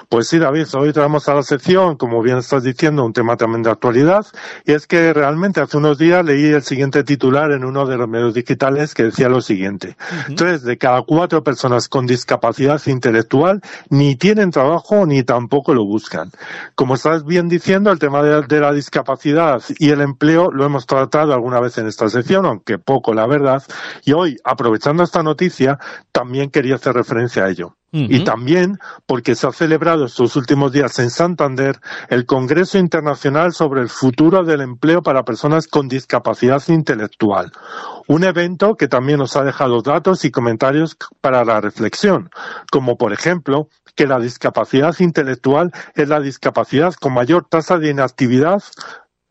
Pues 0.09 0.27
sí, 0.27 0.39
David, 0.39 0.65
hoy 0.73 0.91
traemos 0.91 1.29
a 1.29 1.35
la 1.35 1.43
sección, 1.43 1.95
como 1.95 2.21
bien 2.21 2.37
estás 2.39 2.63
diciendo, 2.63 3.05
un 3.05 3.13
tema 3.13 3.37
también 3.37 3.61
de 3.61 3.69
actualidad, 3.69 4.25
y 4.65 4.73
es 4.73 4.87
que 4.87 5.13
realmente 5.13 5.61
hace 5.61 5.77
unos 5.77 5.97
días 5.97 6.25
leí 6.25 6.45
el 6.45 6.63
siguiente 6.63 7.03
titular 7.03 7.51
en 7.51 7.63
uno 7.63 7.85
de 7.85 7.97
los 7.97 8.07
medios 8.07 8.33
digitales 8.33 8.93
que 8.93 9.03
decía 9.03 9.29
lo 9.29 9.41
siguiente. 9.41 9.95
Tres 10.35 10.63
de 10.63 10.77
cada 10.77 11.03
cuatro 11.03 11.43
personas 11.43 11.87
con 11.87 12.05
discapacidad 12.07 12.81
intelectual 12.87 13.61
ni 13.89 14.15
tienen 14.15 14.51
trabajo 14.51 15.05
ni 15.05 15.23
tampoco 15.23 15.73
lo 15.73 15.85
buscan. 15.85 16.31
Como 16.75 16.95
estás 16.95 17.23
bien 17.23 17.47
diciendo, 17.47 17.91
el 17.91 17.99
tema 17.99 18.23
de, 18.23 18.41
de 18.41 18.59
la 18.59 18.73
discapacidad 18.73 19.61
y 19.77 19.91
el 19.91 20.01
empleo 20.01 20.51
lo 20.51 20.65
hemos 20.65 20.87
tratado 20.87 21.33
alguna 21.33 21.59
vez 21.59 21.77
en 21.77 21.87
esta 21.87 22.09
sección, 22.09 22.45
aunque 22.45 22.79
poco 22.79 23.13
la 23.13 23.27
verdad, 23.27 23.63
y 24.03 24.13
hoy, 24.13 24.37
aprovechando 24.43 25.03
esta 25.03 25.23
noticia, 25.23 25.79
también 26.11 26.49
quería 26.49 26.75
hacer 26.75 26.93
referencia 26.95 27.45
a 27.45 27.49
ello. 27.49 27.78
Y 27.91 28.23
también 28.23 28.77
porque 29.07 29.33
se 29.33 29.47
ha 29.47 29.51
celebrado 29.51 30.05
estos 30.05 30.35
últimos 30.35 30.71
días 30.71 30.99
en 30.99 31.09
Santander 31.09 31.79
el 32.09 32.25
Congreso 32.25 32.77
Internacional 32.77 33.53
sobre 33.53 33.81
el 33.81 33.89
futuro 33.89 34.43
del 34.43 34.61
empleo 34.61 35.01
para 35.01 35.25
personas 35.25 35.67
con 35.67 35.87
discapacidad 35.87 36.61
intelectual. 36.67 37.51
Un 38.07 38.23
evento 38.23 38.75
que 38.75 38.87
también 38.87 39.19
nos 39.19 39.35
ha 39.35 39.43
dejado 39.43 39.81
datos 39.81 40.23
y 40.23 40.31
comentarios 40.31 40.97
para 41.21 41.43
la 41.43 41.61
reflexión, 41.61 42.29
como 42.71 42.97
por 42.97 43.11
ejemplo 43.11 43.69
que 43.95 44.07
la 44.07 44.19
discapacidad 44.19 44.95
intelectual 44.99 45.71
es 45.95 46.07
la 46.07 46.19
discapacidad 46.19 46.93
con 46.93 47.13
mayor 47.13 47.47
tasa 47.49 47.79
de 47.79 47.89
inactividad 47.89 48.63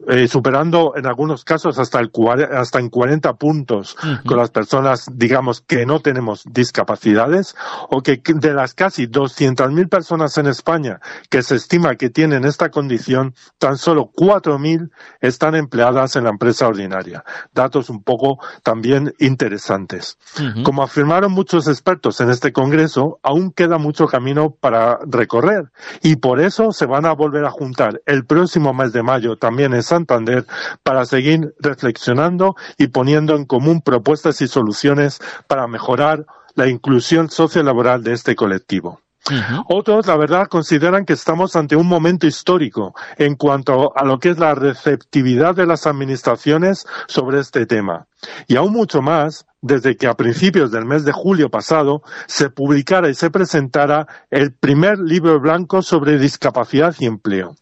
eh, 0.07 0.29
superando 0.29 0.95
en 0.97 1.07
algunos 1.07 1.45
casos 1.45 1.77
hasta, 1.79 1.99
el, 1.99 2.11
hasta 2.55 2.79
en 2.79 2.89
40 2.89 3.35
puntos 3.35 3.97
con 4.25 4.37
las 4.37 4.51
personas, 4.51 5.07
digamos, 5.13 5.61
que 5.61 5.87
no 5.87 5.99
tenemos 6.01 6.45
discapacidades, 6.49 7.57
o 7.91 8.01
que 8.01 8.23
de 8.25 8.55
las 8.55 8.75
casi 8.75 9.09
200.000 9.09 9.89
personas 9.89 10.39
en 10.39 10.47
España 10.47 11.01
que 11.29 11.43
se 11.43 11.57
estima 11.57 11.97
que 11.97 12.11
tienen 12.11 12.45
esta 12.45 12.71
condición, 12.71 13.35
tan 13.59 13.77
solo 13.77 14.13
4.000 14.15 14.91
están 15.21 15.57
empleadas 15.57 16.15
en 16.15 16.25
la 16.25 16.31
empresa 16.31 16.69
ordinaria. 16.69 17.25
Datos 17.53 17.91
un 17.91 18.05
poco 18.05 18.39
también 18.63 19.15
interesantes. 19.19 20.17
Como 20.65 20.85
afirmaron 20.85 21.33
muchos 21.33 21.67
expertos 21.67 22.21
en 22.21 22.31
este 22.31 22.53
Congreso, 22.53 23.19
aún 23.23 23.51
queda 23.51 23.79
mucho 23.79 24.07
camino 24.07 24.51
para 24.51 25.01
recorrer 25.07 25.73
y 26.03 26.17
por 26.17 26.41
eso 26.41 26.73
se 26.73 26.87
van 26.87 27.05
a 27.05 27.13
volver 27.13 27.45
a 27.45 27.51
juntar 27.51 28.01
el 28.07 28.25
próximo 28.25 28.73
mes 28.73 28.93
de 28.93 29.03
mayo 29.03 29.37
también 29.37 29.75
en 29.75 29.88
Santander 29.89 30.47
para 30.83 31.05
seguir 31.05 31.55
reflexionando 31.59 32.57
y 32.77 32.89
poniendo 32.89 33.35
en 33.35 33.45
común 33.45 33.83
propuestas 33.83 34.41
y 34.41 34.49
soluciones 34.49 35.19
para 35.47 35.67
mejorar 35.67 36.27
la 36.55 36.69
inclusión 36.69 37.31
sociolaboral 37.31 38.03
de 38.03 38.13
este 38.13 38.35
colectivo. 38.35 39.01
Otros, 39.69 40.07
la 40.07 40.17
verdad, 40.17 40.47
consideran 40.49 41.05
que 41.05 41.13
estamos 41.13 41.57
ante 41.57 41.77
un 41.77 41.87
momento 41.87 42.27
histórico 42.27 42.95
en 43.17 43.37
cuanto 43.37 43.93
a 43.97 44.05
lo 44.05 44.19
que 44.19 44.31
es 44.31 44.39
la 44.39 44.55
receptividad 44.55 45.55
de 45.55 45.67
las 45.67 45.87
administraciones 45.87 46.87
sobre 47.07 47.41
este 47.41 47.67
tema. 47.67 48.07
Y 48.47 48.57
aún 48.57 48.73
mucho 48.73 49.03
más 49.03 49.47
desde 49.61 49.97
que 49.97 50.07
a 50.07 50.15
principios 50.15 50.71
del 50.71 50.85
mes 50.85 51.05
de 51.05 51.13
julio 51.13 51.51
pasado 51.51 52.03
se 52.27 52.49
publicara 52.51 53.09
y 53.09 53.15
se 53.15 53.31
presentara 53.31 54.07
el 54.31 54.55
primer 54.55 54.99
libro 54.99 55.41
blanco 55.41 55.83
sobre 55.83 56.19
discapacidad 56.19 56.95
y 56.99 57.07
empleo. 57.07 57.57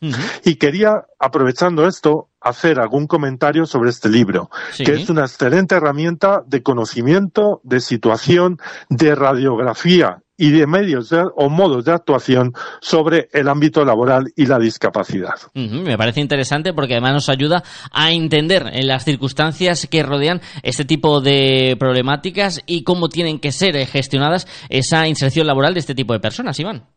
Y 0.45 0.57
quería, 0.57 1.07
aprovechando 1.19 1.87
esto, 1.87 2.29
hacer 2.41 2.79
algún 2.79 3.07
comentario 3.07 3.67
sobre 3.67 3.91
este 3.91 4.09
libro, 4.09 4.51
que 4.77 4.95
es 4.95 5.09
una 5.09 5.23
excelente 5.23 5.75
herramienta 5.75 6.43
de 6.47 6.63
conocimiento, 6.63 7.61
de 7.65 7.81
situación, 7.81 8.59
de 8.89 9.15
radiografía 9.15 10.23
y 10.37 10.51
de 10.51 10.67
medios 10.67 11.13
o 11.35 11.49
modos 11.49 11.85
de 11.85 11.93
actuación 11.93 12.53
sobre 12.81 13.29
el 13.33 13.49
ámbito 13.49 13.85
laboral 13.85 14.33
y 14.37 14.47
la 14.47 14.59
discapacidad. 14.59 15.35
me 15.55 15.97
parece 15.97 16.21
interesante 16.21 16.73
porque 16.73 16.95
además 16.95 17.15
nos 17.15 17.29
ayuda 17.29 17.63
a 17.91 18.13
entender 18.13 18.71
en 18.73 18.87
las 18.87 19.05
circunstancias 19.05 19.87
que 19.91 20.03
rodean 20.03 20.41
este 20.63 20.85
tipo 20.85 21.21
de 21.21 21.77
problemáticas 21.79 22.63
y 22.67 22.83
cómo 22.83 23.09
tienen 23.09 23.39
que 23.39 23.53
ser 23.53 23.75
gestionadas 23.87 24.47
esa 24.69 25.09
inserción 25.09 25.47
laboral 25.47 25.75
de 25.75 25.81
este 25.81 25.95
tipo 25.95 26.13
de 26.13 26.21
personas, 26.21 26.59
Iván. 26.61 26.96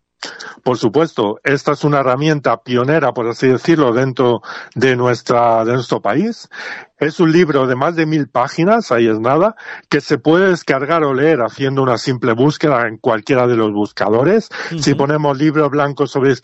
Por 0.63 0.77
supuesto, 0.77 1.39
esta 1.43 1.71
es 1.71 1.83
una 1.83 1.99
herramienta 1.99 2.61
pionera, 2.61 3.13
por 3.13 3.27
así 3.27 3.47
decirlo, 3.47 3.93
dentro 3.93 4.41
de, 4.75 4.95
nuestra, 4.95 5.63
de 5.63 5.73
nuestro 5.73 6.01
país. 6.01 6.49
Es 6.97 7.21
un 7.21 7.31
libro 7.31 7.65
de 7.65 7.75
más 7.75 7.95
de 7.95 8.05
mil 8.05 8.27
páginas, 8.27 8.91
ahí 8.91 9.07
es 9.07 9.19
nada, 9.19 9.55
que 9.87 10.01
se 10.01 10.17
puede 10.17 10.49
descargar 10.49 11.03
o 11.05 11.13
leer 11.13 11.39
haciendo 11.39 11.81
una 11.81 11.97
simple 11.97 12.33
búsqueda 12.33 12.87
en 12.87 12.97
cualquiera 12.97 13.47
de 13.47 13.55
los 13.55 13.71
buscadores. 13.71 14.49
Si 14.77 14.95
ponemos 14.95 15.37
libro 15.37 15.69
blanco 15.69 16.07
sobre 16.07 16.35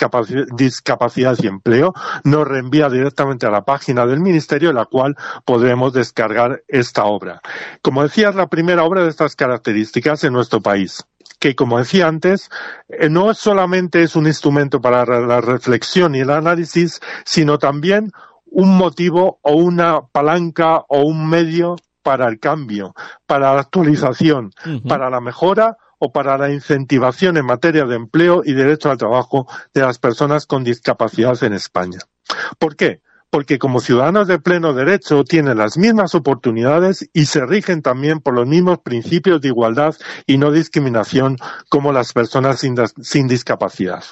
discapacidad 0.55 1.37
y 1.41 1.47
empleo, 1.47 1.93
nos 2.23 2.47
reenvía 2.47 2.89
directamente 2.89 3.45
a 3.45 3.51
la 3.51 3.65
página 3.65 4.05
del 4.05 4.21
Ministerio, 4.21 4.69
en 4.69 4.75
la 4.75 4.85
cual 4.85 5.17
podremos 5.43 5.91
descargar 5.91 6.63
esta 6.69 7.03
obra. 7.03 7.41
Como 7.81 8.03
decía, 8.03 8.29
es 8.29 8.35
la 8.35 8.47
primera 8.47 8.85
obra 8.85 9.03
de 9.03 9.09
estas 9.09 9.35
características 9.35 10.23
en 10.23 10.31
nuestro 10.31 10.61
país 10.61 11.05
que, 11.39 11.55
como 11.55 11.77
decía 11.77 12.07
antes, 12.07 12.49
eh, 12.87 13.09
no 13.09 13.33
solamente 13.33 14.03
es 14.03 14.15
un 14.15 14.27
instrumento 14.27 14.81
para 14.81 15.05
la 15.05 15.41
reflexión 15.41 16.15
y 16.15 16.19
el 16.19 16.29
análisis, 16.29 17.01
sino 17.25 17.59
también 17.59 18.11
un 18.45 18.77
motivo 18.77 19.39
o 19.41 19.55
una 19.55 20.01
palanca 20.01 20.77
o 20.87 21.01
un 21.01 21.29
medio 21.29 21.75
para 22.03 22.27
el 22.27 22.39
cambio, 22.39 22.93
para 23.25 23.53
la 23.53 23.61
actualización, 23.61 24.51
para 24.87 25.09
la 25.09 25.19
mejora 25.19 25.77
o 25.97 26.11
para 26.11 26.37
la 26.37 26.51
incentivación 26.51 27.37
en 27.37 27.45
materia 27.45 27.85
de 27.85 27.95
empleo 27.95 28.43
y 28.45 28.53
derecho 28.53 28.91
al 28.91 28.97
trabajo 28.97 29.47
de 29.73 29.81
las 29.81 29.97
personas 29.97 30.45
con 30.45 30.63
discapacidad 30.63 31.41
en 31.43 31.53
España. 31.53 31.99
¿Por 32.59 32.75
qué? 32.75 33.01
Porque 33.35 33.59
como 33.59 33.81
ciudadanos 33.81 34.29
de 34.29 34.39
pleno 34.39 34.73
derecho 34.73 35.25
tienen 35.25 35.57
las 35.57 35.77
mismas 35.77 36.15
oportunidades 36.15 37.09
y 37.11 37.25
se 37.25 37.45
rigen 37.45 37.81
también 37.81 38.21
por 38.21 38.33
los 38.33 38.47
mismos 38.47 38.79
principios 38.79 39.41
de 39.41 39.49
igualdad 39.49 39.93
y 40.25 40.37
no 40.37 40.51
discriminación 40.51 41.35
como 41.67 41.91
las 41.91 42.13
personas 42.13 42.61
sin, 42.61 43.27
discapacidad. 43.27 44.05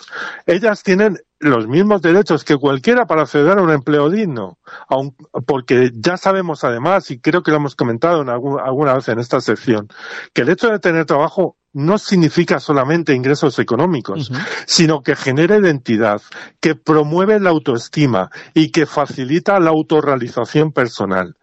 Ellas 0.45 0.83
tienen 0.83 1.19
los 1.39 1.69
mismos 1.69 2.01
derechos 2.01 2.43
que 2.43 2.57
cualquiera 2.57 3.05
para 3.05 3.21
acceder 3.21 3.57
a 3.57 3.61
un 3.61 3.71
empleo 3.71 4.09
digno, 4.09 4.57
porque 5.47 5.91
ya 5.93 6.17
sabemos 6.17 6.65
además, 6.65 7.09
y 7.09 7.21
creo 7.21 7.43
que 7.43 7.51
lo 7.51 7.57
hemos 7.57 7.77
comentado 7.77 8.23
en 8.23 8.29
alguna 8.29 8.95
vez 8.95 9.07
en 9.07 9.19
esta 9.19 9.39
sección, 9.39 9.87
que 10.33 10.41
el 10.41 10.49
hecho 10.49 10.67
de 10.67 10.79
tener 10.79 11.05
trabajo 11.05 11.55
no 11.73 11.97
significa 11.97 12.59
solamente 12.59 13.13
ingresos 13.13 13.57
económicos, 13.59 14.31
sino 14.65 15.01
que 15.01 15.15
genera 15.15 15.57
identidad, 15.57 16.21
que 16.59 16.75
promueve 16.75 17.39
la 17.39 17.49
autoestima 17.49 18.29
y 18.53 18.71
que 18.71 18.85
facilita 18.85 19.59
la 19.59 19.71
autorrealización 19.71 20.71
personal. 20.71 21.35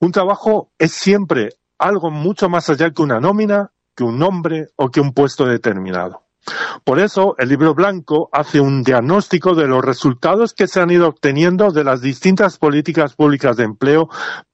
Un 0.00 0.12
trabajo 0.12 0.70
es 0.78 0.92
siempre 0.92 1.50
algo 1.78 2.10
mucho 2.10 2.48
más 2.48 2.68
allá 2.68 2.90
que 2.90 3.02
una 3.02 3.20
nómina, 3.20 3.70
que 3.94 4.04
un 4.04 4.18
nombre 4.18 4.68
o 4.76 4.90
que 4.90 5.00
un 5.00 5.12
puesto 5.12 5.44
determinado. 5.44 6.22
Por 6.84 6.98
eso, 6.98 7.34
el 7.38 7.48
libro 7.48 7.74
blanco 7.74 8.30
hace 8.32 8.60
un 8.60 8.82
diagnóstico 8.82 9.54
de 9.54 9.66
los 9.66 9.84
resultados 9.84 10.54
que 10.54 10.66
se 10.66 10.80
han 10.80 10.90
ido 10.90 11.08
obteniendo 11.08 11.70
de 11.72 11.84
las 11.84 12.00
distintas 12.00 12.58
políticas 12.58 13.14
públicas 13.14 13.56
de 13.56 13.64
empleo 13.64 14.08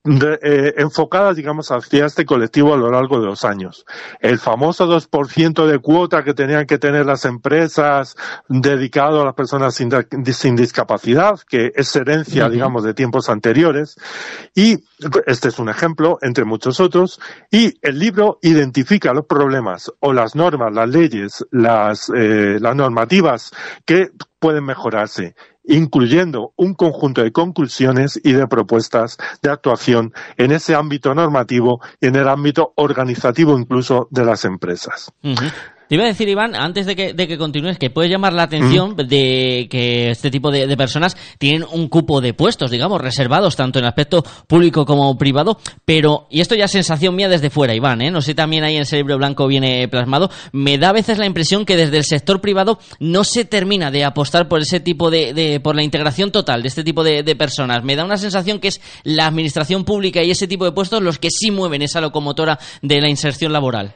eh, 0.06 0.74
enfocadas, 0.76 1.36
digamos, 1.36 1.70
hacia 1.70 2.04
este 2.04 2.26
colectivo 2.26 2.74
a 2.74 2.76
lo 2.76 2.90
largo 2.90 3.20
de 3.20 3.26
los 3.26 3.42
años. 3.42 3.86
El 4.20 4.38
famoso 4.38 4.86
2% 4.86 5.66
de 5.66 5.78
cuota 5.78 6.22
que 6.22 6.34
tenían 6.34 6.66
que 6.66 6.76
tener 6.76 7.06
las 7.06 7.24
empresas 7.24 8.14
dedicado 8.46 9.22
a 9.22 9.24
las 9.24 9.34
personas 9.34 9.74
sin, 9.74 10.56
discapacidad, 10.56 11.40
que 11.48 11.72
es 11.74 11.96
herencia, 11.96 12.50
digamos, 12.50 12.84
de 12.84 12.92
tiempos 12.92 13.30
anteriores. 13.30 13.96
Y 14.54 14.84
este 15.26 15.48
es 15.48 15.58
un 15.58 15.70
ejemplo, 15.70 16.18
entre 16.20 16.44
muchos 16.44 16.80
otros. 16.80 17.18
Y 17.50 17.72
el 17.80 17.98
libro 17.98 18.38
identifica 18.42 19.14
los 19.14 19.24
problemas 19.24 19.90
o 20.00 20.12
las 20.12 20.34
normas, 20.34 20.74
las 20.74 20.88
leyes, 20.90 21.46
las, 21.50 22.10
eh, 22.14 22.58
las 22.60 22.76
normativas 22.76 23.52
que 23.86 24.10
pueden 24.38 24.64
mejorarse 24.64 25.34
incluyendo 25.64 26.52
un 26.56 26.74
conjunto 26.74 27.22
de 27.22 27.32
conclusiones 27.32 28.20
y 28.22 28.32
de 28.32 28.46
propuestas 28.46 29.16
de 29.42 29.50
actuación 29.50 30.12
en 30.36 30.52
ese 30.52 30.74
ámbito 30.74 31.14
normativo 31.14 31.80
y 32.00 32.06
en 32.08 32.16
el 32.16 32.28
ámbito 32.28 32.72
organizativo 32.76 33.58
incluso 33.58 34.08
de 34.10 34.24
las 34.24 34.44
empresas. 34.44 35.12
Te 35.88 35.96
iba 35.96 36.04
a 36.04 36.08
decir, 36.08 36.28
Iván, 36.28 36.54
antes 36.54 36.86
de 36.86 36.96
que, 36.96 37.12
de 37.12 37.28
que 37.28 37.36
continúes, 37.36 37.78
que 37.78 37.90
puede 37.90 38.08
llamar 38.08 38.32
la 38.32 38.44
atención 38.44 38.96
de 38.96 39.66
que 39.70 40.10
este 40.10 40.30
tipo 40.30 40.50
de, 40.50 40.74
personas 40.76 41.16
tienen 41.38 41.66
un 41.70 41.88
cupo 41.88 42.20
de 42.22 42.32
puestos, 42.32 42.70
digamos, 42.70 43.00
reservados 43.00 43.54
tanto 43.54 43.78
en 43.78 43.84
aspecto 43.84 44.24
público 44.46 44.86
como 44.86 45.16
privado, 45.18 45.58
pero, 45.84 46.26
y 46.30 46.40
esto 46.40 46.54
ya 46.54 46.64
es 46.64 46.70
sensación 46.70 47.14
mía 47.14 47.28
desde 47.28 47.50
fuera, 47.50 47.74
Iván, 47.74 48.00
¿eh? 48.00 48.10
no 48.10 48.22
sé 48.22 48.34
también 48.34 48.64
ahí 48.64 48.76
en 48.76 48.84
el 48.90 48.98
libro 48.98 49.18
blanco 49.18 49.46
viene 49.46 49.86
plasmado, 49.88 50.30
me 50.52 50.78
da 50.78 50.88
a 50.88 50.92
veces 50.92 51.18
la 51.18 51.26
impresión 51.26 51.66
que 51.66 51.76
desde 51.76 51.98
el 51.98 52.04
sector 52.04 52.40
privado 52.40 52.78
no 52.98 53.22
se 53.22 53.44
termina 53.44 53.90
de 53.90 54.04
apostar 54.04 54.48
por 54.48 54.60
ese 54.60 54.80
tipo 54.80 55.10
de, 55.10 55.34
de 55.34 55.60
por 55.60 55.76
la 55.76 55.82
integración 55.82 56.32
total 56.32 56.62
de 56.62 56.68
este 56.68 56.82
tipo 56.82 57.04
de, 57.04 57.22
de 57.22 57.36
personas. 57.36 57.84
Me 57.84 57.96
da 57.96 58.04
una 58.04 58.16
sensación 58.16 58.58
que 58.58 58.68
es 58.68 58.80
la 59.02 59.26
administración 59.26 59.84
pública 59.84 60.22
y 60.22 60.30
ese 60.30 60.48
tipo 60.48 60.64
de 60.64 60.72
puestos 60.72 61.02
los 61.02 61.18
que 61.18 61.30
sí 61.30 61.50
mueven 61.50 61.82
esa 61.82 62.00
locomotora 62.00 62.58
de 62.82 63.00
la 63.00 63.08
inserción 63.08 63.52
laboral. 63.52 63.94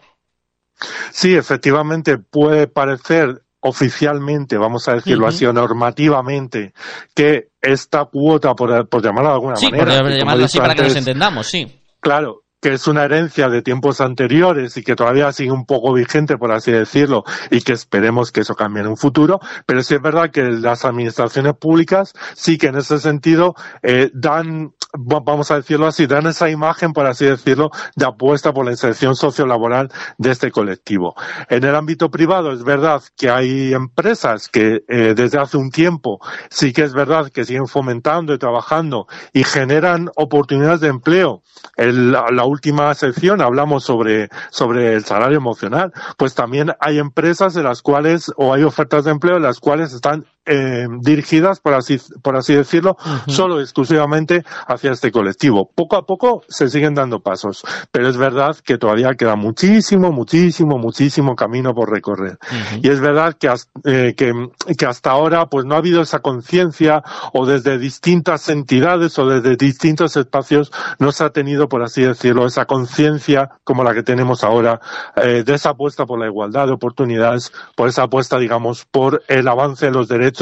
Sí, 1.11 1.35
efectivamente 1.35 2.19
puede 2.19 2.67
parecer 2.67 3.43
oficialmente, 3.61 4.57
vamos 4.57 4.89
a 4.89 4.95
decirlo 4.95 5.27
así, 5.27 5.45
o 5.45 5.53
normativamente, 5.53 6.73
que 7.15 7.49
esta 7.61 8.05
cuota, 8.05 8.55
por, 8.55 8.89
por 8.89 9.03
llamarla 9.03 9.31
de 9.31 9.35
alguna 9.35 9.55
manera. 9.55 10.03
Por 10.03 10.13
llamarla 10.13 10.45
así 10.45 10.59
para 10.59 10.75
que 10.75 10.83
nos 10.83 10.97
entendamos, 10.97 11.47
sí. 11.47 11.81
Claro, 12.01 12.45
que 12.61 12.73
es 12.73 12.87
una 12.89 13.05
herencia 13.05 13.49
de 13.49 13.63
tiempos 13.63 14.01
anteriores 14.01 14.77
y 14.77 14.83
que 14.83 14.97
todavía 14.97 15.33
sigue 15.33 15.53
un 15.53 15.65
poco 15.65 15.93
vigente, 15.93 16.37
por 16.37 16.53
así 16.53 16.73
decirlo, 16.73 17.25
y 17.51 17.61
que 17.61 17.73
esperemos 17.73 18.33
que 18.33 18.41
eso 18.41 18.55
cambie 18.55 18.83
en 18.83 18.89
un 18.89 18.97
futuro, 18.97 19.41
pero 19.67 19.83
sí 19.83 19.95
es 19.95 20.03
verdad 20.03 20.31
que 20.31 20.43
las 20.43 20.85
administraciones 20.85 21.55
públicas 21.55 22.13
sí 22.35 22.59
que 22.59 22.69
en 22.69 22.77
ese 22.77 22.99
sentido 22.99 23.55
eh, 23.83 24.11
dan, 24.13 24.73
vamos 24.97 25.51
a 25.51 25.57
decirlo 25.57 25.87
así, 25.87 26.07
dan 26.07 26.27
esa 26.27 26.49
imagen, 26.49 26.93
por 26.93 27.07
así 27.07 27.27
decirlo, 27.27 27.71
de 27.97 28.07
apuesta 28.07 28.53
por 28.53 28.65
la 28.65 28.73
inserción 28.73 29.17
sociolaboral 29.17 29.91
de 30.17 30.31
este 30.31 30.51
colectivo. 30.51 31.15
En 31.49 31.65
el 31.65 31.75
ámbito 31.75 32.11
privado 32.11 32.53
es 32.53 32.65
verdad 32.65 33.03
que 33.17 33.31
hay 33.31 33.75
empresas 33.75 34.49
que 34.49 34.85
eh, 34.89 35.15
desde 35.15 35.39
hace 35.39 35.57
un 35.57 35.71
tiempo 35.71 36.21
sí 36.51 36.73
que 36.73 36.85
es 36.85 36.95
verdad 36.95 37.31
que 37.31 37.45
siguen 37.45 37.67
fomentando 37.67 38.33
y 38.33 38.39
trabajando 38.39 39.07
y 39.33 39.45
generan 39.45 40.11
oportunidades 40.17 40.81
de 40.81 40.89
empleo. 40.89 41.43
El, 41.77 42.13
la 42.13 42.45
última 42.45 42.93
sección 42.95 43.41
hablamos 43.41 43.85
sobre, 43.85 44.29
sobre 44.51 44.95
el 44.95 45.05
salario 45.05 45.37
emocional, 45.37 45.93
pues 46.17 46.35
también 46.35 46.73
hay 46.81 46.99
empresas 46.99 47.57
en 47.57 47.65
las 47.65 47.83
cuales, 47.83 48.33
o 48.37 48.55
hay 48.55 48.63
ofertas 48.63 49.05
de 49.05 49.11
empleo 49.11 49.37
en 49.37 49.43
las 49.43 49.61
cuales 49.61 49.93
están 49.93 50.25
eh, 50.49 50.87
dirigidas, 51.01 51.61
por 51.61 51.75
así, 51.75 52.01
por 52.23 52.37
así 52.37 52.55
decirlo, 52.55 52.97
solo 53.27 53.61
exclusivamente 53.61 54.45
hacia 54.67 54.93
este 54.93 55.13
colectivo. 55.13 55.71
Poco 55.75 55.97
a 55.97 56.07
poco 56.07 56.43
se 56.49 56.69
siguen 56.69 56.95
dando 56.95 57.21
pasos, 57.21 57.65
pero 57.93 58.09
es 58.09 58.17
verdad 58.17 58.57
que 58.65 58.79
todavía 58.79 59.15
queda 59.15 59.37
muchísimo, 59.37 60.11
muchísimo, 60.11 60.79
muchísimo 60.79 61.37
camino 61.37 61.75
por 61.75 61.91
recorrer. 61.91 62.39
Y 62.83 62.89
es 62.89 63.01
verdad 63.01 63.35
que, 63.35 63.53
eh, 63.85 64.15
que, 64.17 64.33
que, 64.77 64.87
hasta 64.87 65.11
ahora 65.11 65.47
pues 65.47 65.67
no 65.67 65.75
ha 65.75 65.79
habido 65.79 66.01
esa 66.01 66.21
conciencia 66.21 67.03
o 67.33 67.45
desde 67.45 67.79
distintas 67.79 68.49
entidades 68.49 69.19
o 69.19 69.27
desde 69.27 69.57
distintos 69.57 70.17
espacios 70.17 70.73
no 70.99 71.13
se 71.13 71.25
ha 71.25 71.31
tenido, 71.31 71.69
por 71.69 71.83
así 71.83 72.03
decirlo, 72.03 72.47
esa 72.47 72.65
conciencia 72.65 73.51
como 73.65 73.85
la 73.85 73.93
que 73.93 74.03
tenemos 74.03 74.45
ahora 74.45 74.81
eh, 75.17 75.43
de 75.45 75.55
esa 75.55 75.71
apuesta 75.71 76.07
por 76.07 76.19
la 76.19 76.27
igualdad 76.27 76.67
de 76.67 76.73
oportunidades, 76.73 77.53
por 77.77 77.89
esa 77.89 78.05
apuesta, 78.05 78.39
digamos, 78.39 78.87
por 78.87 79.23
el 79.29 79.47
avance 79.47 79.87
de 79.87 79.93
los 79.93 80.09
derechos 80.09 80.38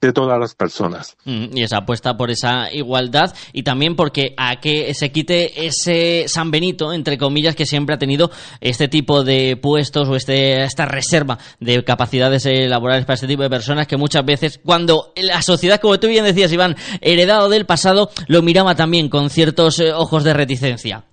de 0.00 0.12
todas 0.12 0.38
las 0.38 0.54
personas. 0.54 1.16
Mm, 1.24 1.56
y 1.56 1.62
esa 1.62 1.78
apuesta 1.78 2.16
por 2.16 2.30
esa 2.30 2.72
igualdad 2.72 3.34
y 3.52 3.62
también 3.62 3.96
porque 3.96 4.34
a 4.36 4.56
que 4.60 4.92
se 4.94 5.12
quite 5.12 5.66
ese 5.66 6.24
San 6.28 6.50
Benito, 6.50 6.92
entre 6.92 7.18
comillas, 7.18 7.54
que 7.54 7.66
siempre 7.66 7.94
ha 7.94 7.98
tenido 7.98 8.30
este 8.60 8.88
tipo 8.88 9.24
de 9.24 9.56
puestos 9.56 10.08
o 10.08 10.16
este, 10.16 10.62
esta 10.62 10.86
reserva 10.86 11.38
de 11.60 11.84
capacidades 11.84 12.46
eh, 12.46 12.68
laborales 12.68 13.04
para 13.04 13.14
este 13.14 13.26
tipo 13.26 13.42
de 13.42 13.50
personas 13.50 13.86
que 13.86 13.96
muchas 13.96 14.24
veces, 14.24 14.60
cuando 14.64 15.12
la 15.16 15.42
sociedad, 15.42 15.80
como 15.80 15.98
tú 15.98 16.08
bien 16.08 16.24
decías, 16.24 16.52
Iván, 16.52 16.76
heredado 17.00 17.48
del 17.48 17.66
pasado, 17.66 18.10
lo 18.26 18.42
miraba 18.42 18.74
también 18.74 19.08
con 19.08 19.30
ciertos 19.30 19.78
eh, 19.78 19.92
ojos 19.92 20.24
de 20.24 20.34
reticencia. 20.34 21.04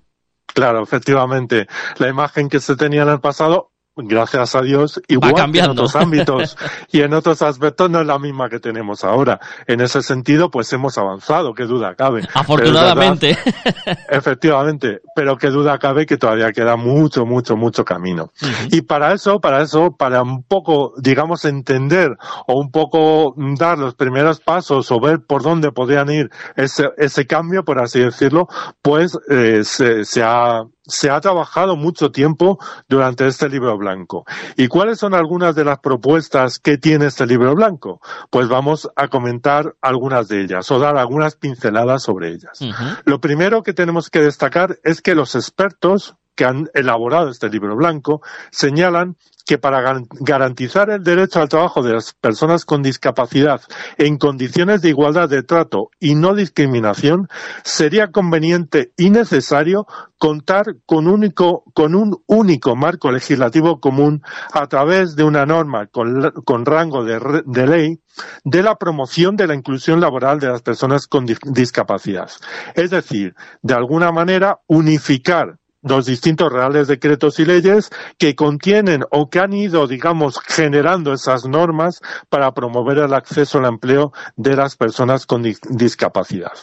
Claro, 0.54 0.84
efectivamente. 0.84 1.68
La 1.98 2.10
imagen 2.10 2.50
que 2.50 2.60
se 2.60 2.76
tenía 2.76 3.04
en 3.04 3.10
el 3.10 3.20
pasado 3.20 3.71
gracias 4.04 4.56
a 4.56 4.62
Dios, 4.62 5.02
igual 5.08 5.34
que 5.34 5.60
en 5.60 5.70
otros 5.70 5.96
ámbitos 5.96 6.58
y 6.92 7.02
en 7.02 7.14
otros 7.14 7.42
aspectos 7.42 7.90
no 7.90 8.02
es 8.02 8.08
la 8.08 8.20
misma 8.20 8.50
que 8.50 8.60
tenemos 8.60 9.04
ahora. 9.04 9.40
En 9.68 9.82
ese 9.82 10.02
sentido, 10.02 10.50
pues 10.50 10.72
hemos 10.74 10.98
avanzado, 10.98 11.54
qué 11.54 11.64
duda 11.64 11.96
cabe. 11.96 12.28
Afortunadamente. 12.34 13.38
efectivamente, 14.10 15.02
pero 15.16 15.38
qué 15.38 15.48
duda 15.48 15.78
cabe 15.78 16.06
que 16.06 16.18
todavía 16.18 16.52
queda 16.52 16.76
mucho, 16.76 17.26
mucho, 17.26 17.56
mucho 17.56 17.86
camino. 17.86 18.32
Y 18.72 18.82
para 18.82 19.14
eso, 19.14 19.40
para 19.40 19.62
eso, 19.62 19.96
para 19.98 20.22
un 20.22 20.44
poco, 20.44 20.94
digamos, 20.98 21.46
entender 21.46 22.18
o 22.48 22.60
un 22.60 22.72
poco 22.72 23.34
dar 23.38 23.78
los 23.78 23.96
primeros 23.96 24.40
pasos 24.40 24.92
o 24.92 25.00
ver 25.00 25.22
por 25.26 25.44
dónde 25.44 25.72
podrían 25.72 26.10
ir 26.10 26.30
ese, 26.56 26.90
ese 26.98 27.28
cambio, 27.28 27.64
por 27.64 27.80
así 27.80 28.00
decirlo, 28.00 28.48
pues 28.82 29.18
eh, 29.30 29.62
se, 29.64 30.06
se 30.06 30.24
ha 30.24 30.64
se 30.92 31.10
ha 31.10 31.20
trabajado 31.22 31.76
mucho 31.76 32.12
tiempo 32.12 32.60
durante 32.88 33.26
este 33.28 33.50
libro 33.50 33.78
blanco. 33.78 34.26
¿Y 34.58 34.68
cuáles 34.68 35.00
son 35.00 35.14
algunas 35.14 35.56
de 35.56 35.64
las 35.64 35.80
propuestas 35.80 36.60
que 36.60 36.78
tiene 36.78 37.08
este 37.08 37.26
libro 37.26 37.56
blanco? 37.56 38.02
Pues 38.30 38.48
vamos 38.48 38.90
a 38.96 39.08
comentar 39.08 39.76
algunas 39.82 40.28
de 40.28 40.42
ellas 40.42 40.70
o 40.72 40.80
dar 40.80 40.98
algunas 40.98 41.36
pinceladas 41.36 42.04
sobre 42.04 42.30
ellas. 42.30 42.60
Lo 43.06 43.20
primero 43.20 43.64
que 43.64 43.74
tenemos 43.74 44.10
que 44.10 44.22
destacar 44.22 44.78
es 44.84 45.02
que 45.02 45.16
los 45.16 45.36
expertos 45.36 46.16
que 46.36 46.46
han 46.46 46.70
elaborado 46.74 47.30
este 47.30 47.50
libro 47.50 47.76
blanco 47.76 48.22
señalan 48.52 49.16
que 49.52 49.58
para 49.58 50.02
garantizar 50.22 50.90
el 50.92 51.04
derecho 51.04 51.42
al 51.42 51.50
trabajo 51.50 51.84
de 51.84 51.92
las 51.92 52.14
personas 52.14 52.64
con 52.64 52.82
discapacidad 52.82 53.60
en 53.98 54.18
condiciones 54.18 54.82
de 54.82 54.88
igualdad 54.88 55.28
de 55.28 55.44
trato 55.44 55.90
y 56.00 56.16
no 56.16 56.36
discriminación, 56.36 57.28
sería 57.62 58.12
conveniente 58.12 58.94
y 58.96 59.10
necesario 59.10 59.88
contar 60.18 60.78
con, 60.86 61.08
un 61.08 62.24
único 62.28 62.76
marco 62.78 63.12
legislativo 63.12 63.82
común 63.82 64.22
a 64.54 64.68
través 64.68 65.18
de 65.18 65.26
una 65.26 65.46
norma 65.46 65.88
con, 65.88 66.66
rango 66.66 67.04
de, 67.04 67.20
de 67.46 67.68
ley 67.68 68.00
de 68.46 68.64
la 68.64 68.76
promoción 68.76 69.36
de 69.36 69.48
la 69.48 69.56
inclusión 69.56 70.00
laboral 70.00 70.40
de 70.40 70.48
las 70.48 70.62
personas 70.62 71.08
con 71.08 71.26
discapacidad. 71.26 72.30
Es 72.76 72.90
decir, 72.90 73.36
de 73.62 73.74
alguna 73.74 74.14
manera 74.14 74.60
unificar 74.68 75.58
los 75.84 76.06
distintos 76.06 76.52
reales 76.52 76.88
decretos 76.88 77.40
y 77.40 77.46
leyes 77.46 77.90
que 78.18 78.36
contienen 78.36 79.04
o 79.10 79.30
que 79.30 79.40
han 79.40 79.54
ido, 79.54 79.88
digamos, 79.88 80.40
generando 80.40 81.14
esas 81.14 81.46
normas 81.46 82.02
para 82.30 82.54
promover 82.54 83.00
el 83.00 83.14
acceso 83.14 83.58
al 83.58 83.66
empleo 83.66 84.14
de 84.36 84.56
las 84.56 84.76
personas 84.76 85.26
con 85.26 85.44
discapacidad. 85.44 86.54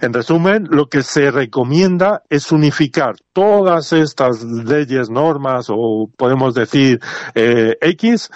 En 0.00 0.12
resumen, 0.12 0.66
lo 0.70 0.88
que 0.88 1.02
se 1.02 1.30
recomienda 1.30 2.22
es 2.28 2.50
unificar 2.52 3.16
todas 3.32 3.92
estas 3.92 4.42
leyes, 4.42 5.10
normas 5.10 5.66
o 5.68 6.10
podemos 6.16 6.54
decir 6.54 7.00
eh, 7.34 7.76
X 7.80 8.30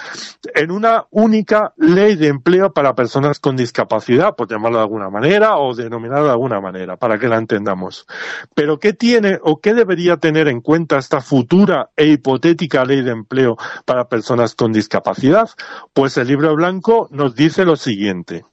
en 0.54 0.70
una 0.70 1.06
única 1.10 1.72
ley 1.76 2.16
de 2.16 2.28
empleo 2.28 2.72
para 2.72 2.94
personas 2.94 3.40
con 3.40 3.56
discapacidad, 3.56 4.36
por 4.36 4.48
llamarlo 4.48 4.78
de 4.78 4.84
alguna 4.84 5.10
manera 5.10 5.56
o 5.56 5.74
denominarlo 5.74 6.26
de 6.26 6.32
alguna 6.32 6.60
manera, 6.60 6.96
para 6.96 7.18
que 7.18 7.28
la 7.28 7.38
entendamos. 7.38 8.06
Pero 8.54 8.78
¿qué 8.78 8.92
tiene 8.92 9.38
o 9.42 9.60
qué 9.60 9.74
debería 9.74 10.18
tener 10.20 10.48
en 10.48 10.60
cuenta 10.60 10.98
esta 10.98 11.20
futura 11.20 11.90
e 11.96 12.06
hipotética 12.06 12.84
ley 12.84 13.02
de 13.02 13.10
empleo 13.10 13.56
para 13.84 14.08
personas 14.08 14.54
con 14.54 14.72
discapacidad? 14.72 15.50
Pues 15.92 16.16
el 16.16 16.28
libro 16.28 16.54
blanco 16.54 17.08
nos 17.10 17.34
dice 17.34 17.64
lo 17.64 17.76
siguiente 17.76 18.44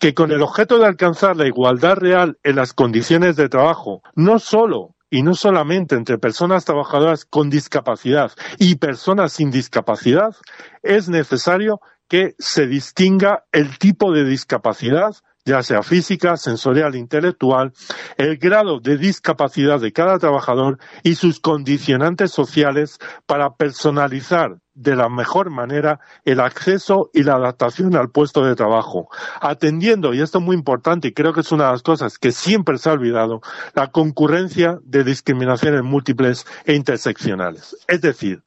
que 0.00 0.14
con 0.14 0.32
el 0.32 0.42
objeto 0.42 0.78
de 0.78 0.86
alcanzar 0.86 1.36
la 1.36 1.46
igualdad 1.46 1.96
real 1.96 2.38
en 2.42 2.56
las 2.56 2.72
condiciones 2.72 3.36
de 3.36 3.48
trabajo, 3.48 4.02
no 4.16 4.38
solo 4.38 4.96
y 5.10 5.22
no 5.22 5.34
solamente 5.34 5.94
entre 5.94 6.18
personas 6.18 6.64
trabajadoras 6.64 7.24
con 7.24 7.50
discapacidad 7.50 8.32
y 8.58 8.76
personas 8.76 9.34
sin 9.34 9.50
discapacidad, 9.50 10.34
es 10.82 11.08
necesario 11.08 11.80
que 12.08 12.34
se 12.38 12.66
distinga 12.66 13.44
el 13.52 13.78
tipo 13.78 14.12
de 14.12 14.24
discapacidad 14.24 15.14
ya 15.44 15.62
sea 15.62 15.82
física, 15.82 16.36
sensorial, 16.36 16.94
intelectual, 16.94 17.72
el 18.16 18.38
grado 18.38 18.80
de 18.80 18.96
discapacidad 18.96 19.80
de 19.80 19.92
cada 19.92 20.18
trabajador 20.18 20.78
y 21.02 21.16
sus 21.16 21.40
condicionantes 21.40 22.30
sociales 22.30 22.98
para 23.26 23.54
personalizar 23.54 24.61
de 24.74 24.96
la 24.96 25.08
mejor 25.08 25.50
manera 25.50 26.00
el 26.24 26.40
acceso 26.40 27.10
y 27.12 27.22
la 27.22 27.34
adaptación 27.34 27.94
al 27.96 28.10
puesto 28.10 28.44
de 28.44 28.54
trabajo, 28.54 29.08
atendiendo, 29.40 30.14
y 30.14 30.20
esto 30.20 30.38
es 30.38 30.44
muy 30.44 30.56
importante 30.56 31.08
y 31.08 31.12
creo 31.12 31.32
que 31.32 31.40
es 31.40 31.52
una 31.52 31.66
de 31.66 31.72
las 31.72 31.82
cosas 31.82 32.18
que 32.18 32.32
siempre 32.32 32.78
se 32.78 32.88
ha 32.88 32.92
olvidado, 32.92 33.40
la 33.74 33.90
concurrencia 33.90 34.78
de 34.84 35.04
discriminaciones 35.04 35.82
múltiples 35.82 36.46
e 36.64 36.74
interseccionales. 36.74 37.76
Es 37.86 38.00
decir, 38.00 38.42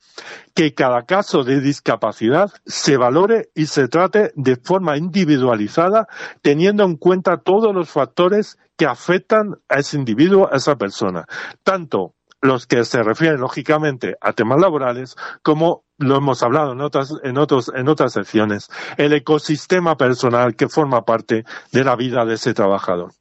que 0.54 0.74
cada 0.74 1.04
caso 1.04 1.44
de 1.44 1.62
discapacidad 1.62 2.52
se 2.66 2.98
valore 2.98 3.50
y 3.54 3.68
se 3.68 3.88
trate 3.88 4.32
de 4.36 4.56
forma 4.56 4.98
individualizada, 4.98 6.08
teniendo 6.42 6.84
en 6.84 6.96
cuenta 6.96 7.38
todos 7.38 7.74
los 7.76 7.90
factores 7.90 8.58
que 8.78 8.86
afectan 8.86 9.56
a 9.70 9.80
ese 9.80 9.98
individuo, 9.98 10.50
a 10.52 10.58
esa 10.58 10.76
persona, 10.76 11.26
tanto 11.64 12.16
los 12.42 12.68
que 12.68 12.84
se 12.84 13.02
refieren 13.04 13.42
lógicamente 13.42 14.18
a 14.22 14.34
temas 14.34 14.60
laborales 14.60 15.16
como 15.42 15.85
lo 15.98 16.18
hemos 16.18 16.44
hablado 16.44 16.74
en 16.74 16.82
otras, 16.82 17.14
en 17.24 17.38
otros, 17.38 17.72
en 17.74 17.88
otras 17.88 18.14
secciones, 18.14 18.70
el 18.98 19.14
ecosistema 19.14 19.98
personal 19.98 20.56
que 20.56 20.70
forma 20.70 21.06
parte 21.06 21.46
de 21.72 21.84
la 21.84 21.96
vida 21.96 22.26
de 22.26 22.36
ese 22.36 22.54
trabajador. 22.54 23.14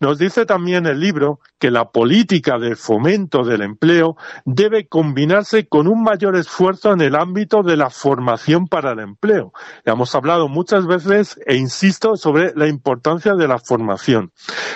Nos 0.00 0.18
dice 0.18 0.44
también 0.44 0.86
el 0.86 1.00
libro 1.00 1.40
que 1.58 1.70
la 1.70 1.90
política 1.90 2.58
de 2.58 2.76
fomento 2.76 3.44
del 3.44 3.62
empleo 3.62 4.16
debe 4.44 4.86
combinarse 4.86 5.66
con 5.66 5.88
un 5.88 6.02
mayor 6.02 6.36
esfuerzo 6.36 6.92
en 6.92 7.00
el 7.00 7.16
ámbito 7.16 7.62
de 7.62 7.76
la 7.76 7.88
formación 7.88 8.66
para 8.66 8.92
el 8.92 8.98
empleo. 9.00 9.52
Ya 9.86 9.92
hemos 9.92 10.14
hablado 10.14 10.48
muchas 10.48 10.86
veces 10.86 11.40
e 11.46 11.56
insisto 11.56 12.16
sobre 12.16 12.52
la 12.56 12.68
importancia 12.68 13.34
de 13.34 13.48
la 13.48 13.58
formación, 13.58 14.32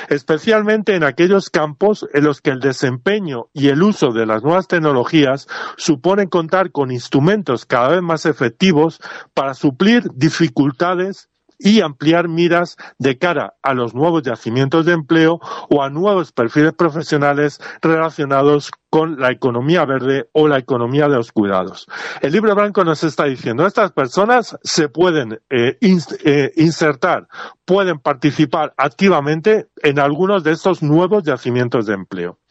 especialmente 0.09 0.97
en 0.97 1.05
aquellos 1.05 1.51
campos 1.51 2.09
en 2.15 2.25
los 2.25 2.41
que 2.41 2.51
el 2.51 2.61
desempeño 2.61 3.49
y 3.53 3.69
el 3.69 3.83
uso 3.83 4.13
de 4.13 4.25
las 4.25 4.43
nuevas 4.43 4.69
tecnologías 4.69 5.49
suponen 5.77 6.29
contar 6.29 6.73
con 6.73 6.91
instrumentos 6.91 7.67
cada 7.67 7.89
vez 7.89 8.03
más 8.03 8.25
efectivos 8.25 9.01
para 9.35 9.53
suplir 9.53 10.05
dificultades 10.15 11.29
y 11.63 11.81
ampliar 11.81 12.29
miras 12.29 12.77
de 12.99 13.19
cara 13.19 13.55
a 13.63 13.75
los 13.75 13.95
nuevos 13.95 14.23
yacimientos 14.23 14.85
de 14.85 14.93
empleo 14.93 15.41
o 15.71 15.83
a 15.83 15.91
nuevos 15.91 16.33
perfiles 16.33 16.73
profesionales 16.73 17.61
relacionados 17.81 18.71
con 18.91 19.19
la 19.19 19.31
economía 19.31 19.87
verde 19.87 20.29
o 20.33 20.49
la 20.49 20.59
economía 20.59 21.09
de 21.09 21.17
los 21.17 21.33
cuidados. 21.33 21.87
El 22.21 22.33
libro 22.33 22.55
blanco 22.55 22.85
nos 22.85 23.03
está 23.05 23.25
diciendo, 23.25 23.67
estas 23.67 23.93
personas 23.93 24.59
se 24.63 24.89
pueden 24.89 25.41
eh, 25.49 25.79
eh, 25.81 26.53
insertar, 26.57 27.27
pueden 27.65 28.01
participar 28.01 28.75
activamente 28.77 29.69
en 29.83 29.99
algunos 29.99 30.45
de 30.45 30.53
estos 30.53 30.83
nuevos 30.83 31.23
yacimientos 31.23 31.87
de 31.87 31.95
empleo. 31.95 32.42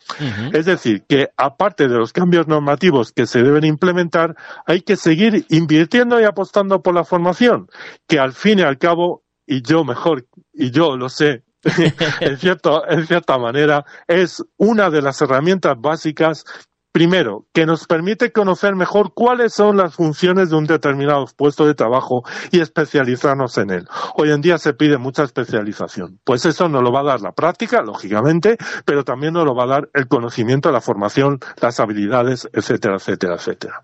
Es 0.54 0.66
decir, 0.66 1.04
que 1.08 1.30
aparte 1.38 1.88
de 1.88 1.98
los 1.98 2.14
cambios 2.14 2.48
normativos 2.48 3.12
que 3.12 3.26
se 3.26 3.44
deben 3.44 3.64
implementar, 3.64 4.36
hay 4.66 4.82
que 4.82 4.98
seguir 4.98 5.46
invirtiendo 5.50 6.20
y 6.20 6.26
apostando 6.26 6.82
por 6.82 6.94
la 6.94 7.04
formación, 7.04 7.70
que 8.08 8.20
al 8.20 8.34
fin 8.34 8.60
y 8.60 8.64
al 8.64 8.78
cabo, 8.78 9.24
y 9.46 9.62
yo 9.62 9.84
mejor, 9.84 10.28
y 10.54 10.72
yo 10.72 10.98
lo 10.98 11.10
sé, 11.10 11.44
en, 12.20 12.38
cierto, 12.38 12.88
en 12.90 13.06
cierta 13.08 13.38
manera, 13.38 13.86
es 14.08 14.44
una 14.58 14.90
de 14.90 15.02
las 15.02 15.22
herramientas 15.22 15.76
básicas 15.80 16.46
Primero, 16.91 17.45
que 17.54 17.65
nos 17.65 17.88
permite 17.88 18.34
conocer 18.34 18.75
mejor 18.75 19.13
cuáles 19.13 19.54
son 19.54 19.77
las 19.77 19.95
funciones 19.95 20.49
de 20.49 20.58
un 20.58 20.65
determinado 20.65 21.25
puesto 21.38 21.65
de 21.65 21.73
trabajo 21.73 22.23
y 22.51 22.60
especializarnos 22.60 23.58
en 23.60 23.69
él. 23.69 23.88
Hoy 24.15 24.32
en 24.32 24.41
día 24.41 24.58
se 24.58 24.73
pide 24.73 24.97
mucha 24.97 25.23
especialización. 25.23 26.19
Pues 26.25 26.45
eso 26.45 26.67
nos 26.67 26.84
lo 26.84 26.91
va 26.91 26.99
a 26.99 27.04
dar 27.04 27.21
la 27.21 27.32
práctica, 27.32 27.82
lógicamente, 27.82 28.58
pero 28.84 29.06
también 29.06 29.34
nos 29.34 29.45
lo 29.45 29.56
va 29.56 29.63
a 29.63 29.67
dar 29.67 29.89
el 29.93 30.10
conocimiento, 30.10 30.69
la 30.69 30.82
formación, 30.82 31.39
las 31.62 31.80
habilidades, 31.80 32.49
etcétera, 32.51 32.95
etcétera, 32.95 33.36
etcétera. 33.36 33.84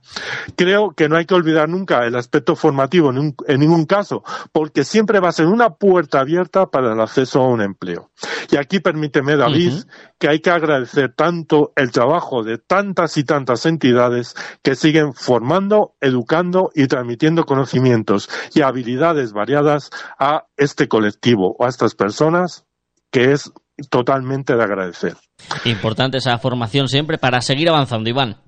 Creo 0.57 0.91
que 0.91 1.07
no 1.07 1.15
hay 1.15 1.25
que 1.25 1.35
olvidar 1.35 1.69
nunca 1.69 2.05
el 2.05 2.15
aspecto 2.15 2.57
formativo 2.57 3.11
en, 3.11 3.59
ningún 3.59 3.85
caso, 3.85 4.23
porque 4.51 4.83
siempre 4.83 5.21
va 5.21 5.29
a 5.29 5.33
ser 5.33 5.45
una 5.45 5.69
puerta 5.75 6.19
abierta 6.19 6.65
para 6.65 6.91
el 6.91 6.99
acceso 6.99 7.41
a 7.41 7.47
un 7.47 7.61
empleo. 7.61 8.09
Y 8.51 8.57
aquí 8.57 8.81
permíteme, 8.81 9.37
David, 9.37 9.83
que 10.19 10.27
hay 10.29 10.39
que 10.39 10.49
agradecer 10.49 11.13
tanto 11.13 11.73
el 11.75 11.91
trabajo 11.91 12.43
de 12.43 12.57
tantas 12.57 13.17
y 13.17 13.23
tantas 13.23 13.65
entidades 13.65 14.35
que 14.63 14.75
siguen 14.75 15.13
formando, 15.13 15.95
educando 16.01 16.71
y 16.73 16.87
transmitiendo 16.87 17.45
conocimientos 17.45 18.29
y 18.53 18.61
habilidades 18.61 19.33
variadas 19.33 19.89
a 20.19 20.45
este 20.57 20.87
colectivo 20.87 21.55
o 21.57 21.65
a 21.65 21.69
estas 21.69 21.95
personas 21.95 22.65
que 23.11 23.31
es 23.31 23.51
totalmente 23.89 24.55
de 24.55 24.63
agradecer. 24.63 25.15
Importante 25.65 26.17
esa 26.17 26.37
formación 26.39 26.87
siempre 26.87 27.17
para 27.17 27.41
seguir 27.41 27.69
avanzando, 27.69 28.09
Iván. 28.09 28.46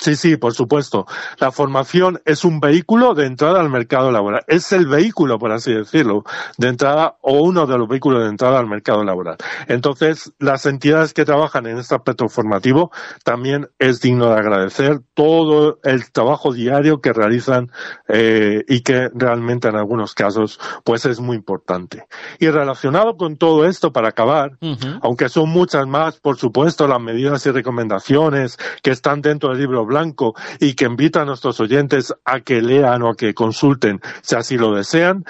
Sí, 0.00 0.16
sí, 0.16 0.36
por 0.38 0.54
supuesto. 0.54 1.06
La 1.38 1.52
formación 1.52 2.22
es 2.24 2.44
un 2.44 2.58
vehículo 2.58 3.14
de 3.14 3.26
entrada 3.26 3.60
al 3.60 3.68
mercado 3.68 4.10
laboral. 4.10 4.42
Es 4.46 4.72
el 4.72 4.86
vehículo, 4.86 5.38
por 5.38 5.52
así 5.52 5.74
decirlo, 5.74 6.24
de 6.56 6.68
entrada 6.68 7.18
o 7.20 7.42
uno 7.42 7.66
de 7.66 7.76
los 7.76 7.86
vehículos 7.86 8.22
de 8.22 8.30
entrada 8.30 8.58
al 8.58 8.66
mercado 8.66 9.04
laboral. 9.04 9.36
Entonces, 9.68 10.32
las 10.38 10.64
entidades 10.64 11.12
que 11.12 11.26
trabajan 11.26 11.66
en 11.66 11.76
este 11.76 11.94
aspecto 11.94 12.30
formativo 12.30 12.90
también 13.24 13.68
es 13.78 14.00
digno 14.00 14.30
de 14.30 14.38
agradecer 14.38 15.02
todo 15.12 15.80
el 15.84 16.10
trabajo 16.12 16.54
diario 16.54 17.02
que 17.02 17.12
realizan 17.12 17.70
eh, 18.08 18.64
y 18.68 18.80
que 18.80 19.10
realmente 19.14 19.68
en 19.68 19.76
algunos 19.76 20.14
casos 20.14 20.58
pues 20.82 21.04
es 21.04 21.20
muy 21.20 21.36
importante. 21.36 22.06
Y 22.38 22.48
relacionado 22.48 23.18
con 23.18 23.36
todo 23.36 23.66
esto, 23.66 23.92
para 23.92 24.08
acabar, 24.08 24.56
aunque 25.02 25.28
son 25.28 25.50
muchas 25.50 25.86
más, 25.86 26.18
por 26.20 26.38
supuesto, 26.38 26.88
las 26.88 27.00
medidas 27.00 27.44
y 27.44 27.50
recomendaciones 27.50 28.56
que 28.82 28.92
están 28.92 29.20
dentro 29.20 29.50
del 29.50 29.58
libro 29.58 29.89
blanco 29.90 30.34
y 30.58 30.74
que 30.74 30.86
invita 30.86 31.22
a 31.22 31.24
nuestros 31.26 31.60
oyentes 31.60 32.14
a 32.24 32.40
que 32.40 32.62
lean 32.62 33.02
o 33.02 33.10
a 33.10 33.16
que 33.16 33.34
consulten 33.34 34.00
si 34.22 34.36
así 34.36 34.56
lo 34.56 34.74
desean. 34.74 35.24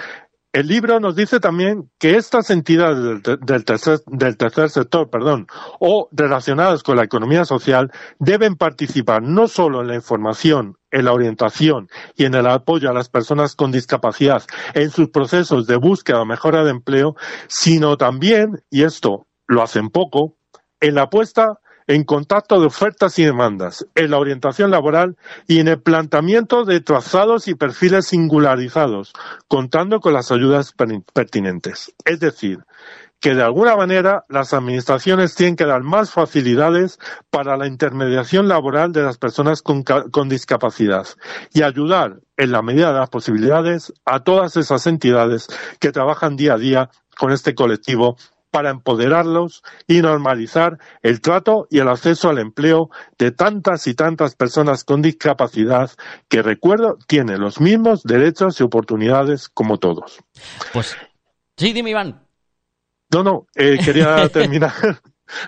El 0.53 0.67
libro 0.67 0.99
nos 0.99 1.15
dice 1.15 1.39
también 1.39 1.93
que 2.01 2.17
estas 2.17 2.51
entidades 2.51 3.23
del, 3.23 3.65
tercer, 3.65 4.01
tercer 4.37 4.71
sector, 4.71 5.09
perdón, 5.09 5.47
o 5.79 6.09
relacionadas 6.11 6.83
con 6.83 6.97
la 6.97 7.05
economía 7.05 7.45
social, 7.45 7.93
deben 8.19 8.57
participar 8.57 9.23
no 9.23 9.47
solo 9.47 9.81
en 9.81 9.87
la 9.87 9.95
información, 9.95 10.77
en 10.91 11.05
la 11.05 11.13
orientación 11.13 11.89
y 12.17 12.25
en 12.25 12.35
el 12.35 12.49
apoyo 12.49 12.91
a 12.91 12.93
las 12.93 13.09
personas 13.09 13.55
con 13.55 13.71
discapacidad 13.71 14.43
en 14.75 14.91
sus 14.91 15.11
procesos 15.11 15.69
de 15.69 15.77
búsqueda 15.77 16.21
o 16.21 16.27
mejora 16.27 16.65
de 16.65 16.73
empleo, 16.73 17.15
sino 17.47 17.97
también, 17.97 18.61
y 18.71 18.83
esto 18.83 19.29
lo 19.47 19.63
hacen 19.63 19.89
poco, 19.89 20.37
en 20.81 20.97
la 20.97 21.03
apuesta 21.03 21.61
en 21.87 22.05
contacto 22.05 22.61
de 22.61 22.67
ofertas 22.67 23.19
y 23.19 23.25
demandas, 23.25 23.87
en 23.95 24.11
la 24.11 24.19
orientación 24.19 24.71
laboral 24.71 25.17
y 25.47 25.59
en 25.59 25.69
el 25.69 25.81
planteamiento 25.81 26.65
de 26.65 26.81
trazados 26.81 27.49
y 27.49 27.55
perfiles 27.55 28.07
singularizados, 28.07 29.13
contando 29.49 30.01
con 30.01 30.13
las 30.13 30.31
ayudas 30.31 30.75
pertinentes. 31.13 31.93
Es 32.05 32.21
decir, 32.21 32.61
que 33.21 33.35
de 33.35 33.43
alguna 33.43 33.77
manera 33.77 34.25
las 34.29 34.55
administraciones 34.55 35.35
tienen 35.35 35.55
que 35.55 35.67
dar 35.67 35.83
más 35.83 36.11
facilidades 36.11 36.99
para 37.29 37.57
la 37.57 37.67
intermediación 37.67 38.49
laboral 38.49 38.93
de 38.93 39.03
las 39.03 39.19
personas 39.19 39.63
con, 39.63 39.83
con, 39.83 40.29
discapacidad 40.29 41.07
y 41.53 41.63
ayudar 41.63 42.21
en 42.39 42.53
la 42.53 42.63
medida 42.63 42.93
de 42.93 42.99
las 42.99 43.11
posibilidades 43.11 43.93
a 44.07 44.21
todas 44.21 44.57
esas 44.57 44.87
entidades 44.87 45.49
que 45.79 45.93
trabajan 45.93 46.37
día 46.37 46.55
a 46.55 46.59
día 46.59 46.91
con 47.19 47.31
este 47.31 47.55
colectivo 47.55 48.17
para 48.51 48.71
empoderarlos 48.71 49.63
y 49.87 50.03
normalizar 50.03 50.79
el 51.03 51.21
trato 51.21 51.67
y 51.71 51.79
el 51.79 51.89
acceso 51.89 52.29
al 52.29 52.39
empleo 52.39 52.91
de 53.19 53.33
tantas 53.33 53.87
y 53.87 53.95
tantas 53.95 54.35
personas 54.35 54.85
con 54.85 55.03
discapacidad 55.03 55.91
que, 56.29 56.43
recuerdo, 56.43 56.99
tienen 57.07 57.41
los 57.41 57.61
mismos 57.61 58.03
derechos 58.03 58.61
y 58.61 58.65
oportunidades 58.65 59.49
como 59.49 59.79
todos. 59.79 60.19
Pues 60.73 60.97
sí, 61.57 61.73
dime 61.73 61.91
Iván. 61.91 62.27
No, 63.13 63.25
no, 63.25 63.47
eh, 63.55 63.79
quería 63.85 64.29
terminar 64.33 65.01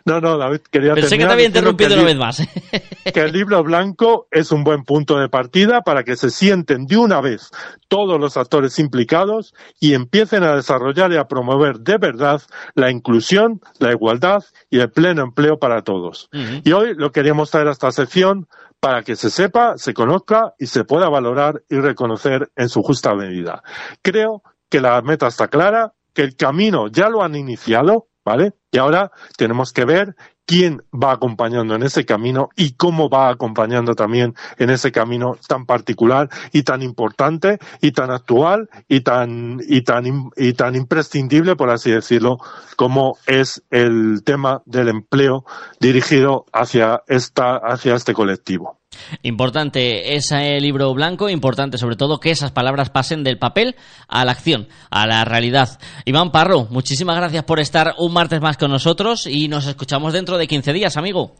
no, 0.04 0.20
no, 0.20 0.38
David, 0.38 0.60
quería 0.70 0.94
Pensé 0.94 1.18
que 1.18 1.24
te 1.24 1.32
había 1.32 1.46
interrumpido 1.46 1.94
una 1.94 2.04
vez 2.04 2.16
más. 2.16 2.42
que 3.12 3.20
el 3.20 3.32
libro 3.32 3.62
blanco 3.62 4.26
es 4.30 4.52
un 4.52 4.64
buen 4.64 4.84
punto 4.84 5.18
de 5.18 5.28
partida 5.28 5.82
para 5.82 6.04
que 6.04 6.16
se 6.16 6.30
sienten 6.30 6.86
de 6.86 6.96
una 6.96 7.20
vez 7.20 7.50
todos 7.88 8.18
los 8.20 8.36
actores 8.36 8.78
implicados 8.78 9.54
y 9.80 9.94
empiecen 9.94 10.44
a 10.44 10.54
desarrollar 10.54 11.12
y 11.12 11.16
a 11.16 11.24
promover 11.24 11.80
de 11.80 11.98
verdad 11.98 12.42
la 12.74 12.90
inclusión, 12.90 13.60
la 13.78 13.92
igualdad 13.92 14.42
y 14.70 14.80
el 14.80 14.90
pleno 14.90 15.22
empleo 15.22 15.58
para 15.58 15.82
todos. 15.82 16.28
Y 16.64 16.72
hoy 16.72 16.94
lo 16.96 17.12
queríamos 17.12 17.50
traer 17.50 17.68
a 17.68 17.72
esta 17.72 17.90
sección 17.90 18.46
para 18.80 19.02
que 19.02 19.14
se 19.14 19.30
sepa, 19.30 19.74
se 19.76 19.94
conozca 19.94 20.54
y 20.58 20.66
se 20.66 20.84
pueda 20.84 21.08
valorar 21.08 21.62
y 21.68 21.76
reconocer 21.76 22.50
en 22.56 22.68
su 22.68 22.82
justa 22.82 23.14
medida. 23.14 23.62
Creo 24.02 24.42
que 24.68 24.80
la 24.80 25.00
meta 25.02 25.28
está 25.28 25.48
clara, 25.48 25.92
que 26.12 26.22
el 26.22 26.34
camino 26.34 26.88
ya 26.88 27.08
lo 27.08 27.22
han 27.22 27.36
iniciado, 27.36 28.08
¿vale? 28.24 28.54
Y 28.72 28.78
ahora 28.78 29.12
tenemos 29.36 29.72
que 29.72 29.84
ver 29.84 30.16
quién 30.46 30.82
va 30.92 31.12
acompañando 31.12 31.74
en 31.74 31.82
ese 31.82 32.04
camino 32.04 32.48
y 32.56 32.72
cómo 32.72 33.08
va 33.08 33.28
acompañando 33.28 33.94
también 33.94 34.34
en 34.58 34.70
ese 34.70 34.92
camino 34.92 35.36
tan 35.46 35.66
particular 35.66 36.28
y 36.52 36.62
tan 36.62 36.82
importante 36.82 37.58
y 37.80 37.92
tan 37.92 38.10
actual 38.10 38.68
y 38.88 39.00
tan 39.00 39.60
y 39.66 39.82
tan 39.82 40.30
y 40.36 40.52
tan 40.52 40.74
imprescindible 40.74 41.56
por 41.56 41.70
así 41.70 41.90
decirlo 41.90 42.38
como 42.76 43.16
es 43.26 43.62
el 43.70 44.22
tema 44.24 44.62
del 44.66 44.88
empleo 44.88 45.44
dirigido 45.80 46.46
hacia 46.52 47.02
esta 47.06 47.56
hacia 47.56 47.94
este 47.94 48.14
colectivo. 48.14 48.82
Importante 49.22 50.16
ese 50.16 50.60
libro 50.60 50.92
blanco, 50.94 51.28
importante 51.28 51.78
sobre 51.78 51.96
todo 51.96 52.20
que 52.20 52.30
esas 52.30 52.52
palabras 52.52 52.90
pasen 52.90 53.24
del 53.24 53.38
papel 53.38 53.76
a 54.08 54.24
la 54.24 54.32
acción, 54.32 54.68
a 54.90 55.06
la 55.06 55.24
realidad. 55.24 55.78
Iván 56.04 56.30
Parro, 56.30 56.66
muchísimas 56.70 57.16
gracias 57.16 57.44
por 57.44 57.60
estar 57.60 57.94
un 57.98 58.12
martes 58.12 58.40
más 58.40 58.56
con 58.56 58.70
nosotros 58.70 59.26
y 59.26 59.48
nos 59.48 59.66
escuchamos 59.66 60.12
dentro 60.12 60.31
de 60.38 60.46
15 60.46 60.72
días, 60.72 60.96
amigo. 60.96 61.32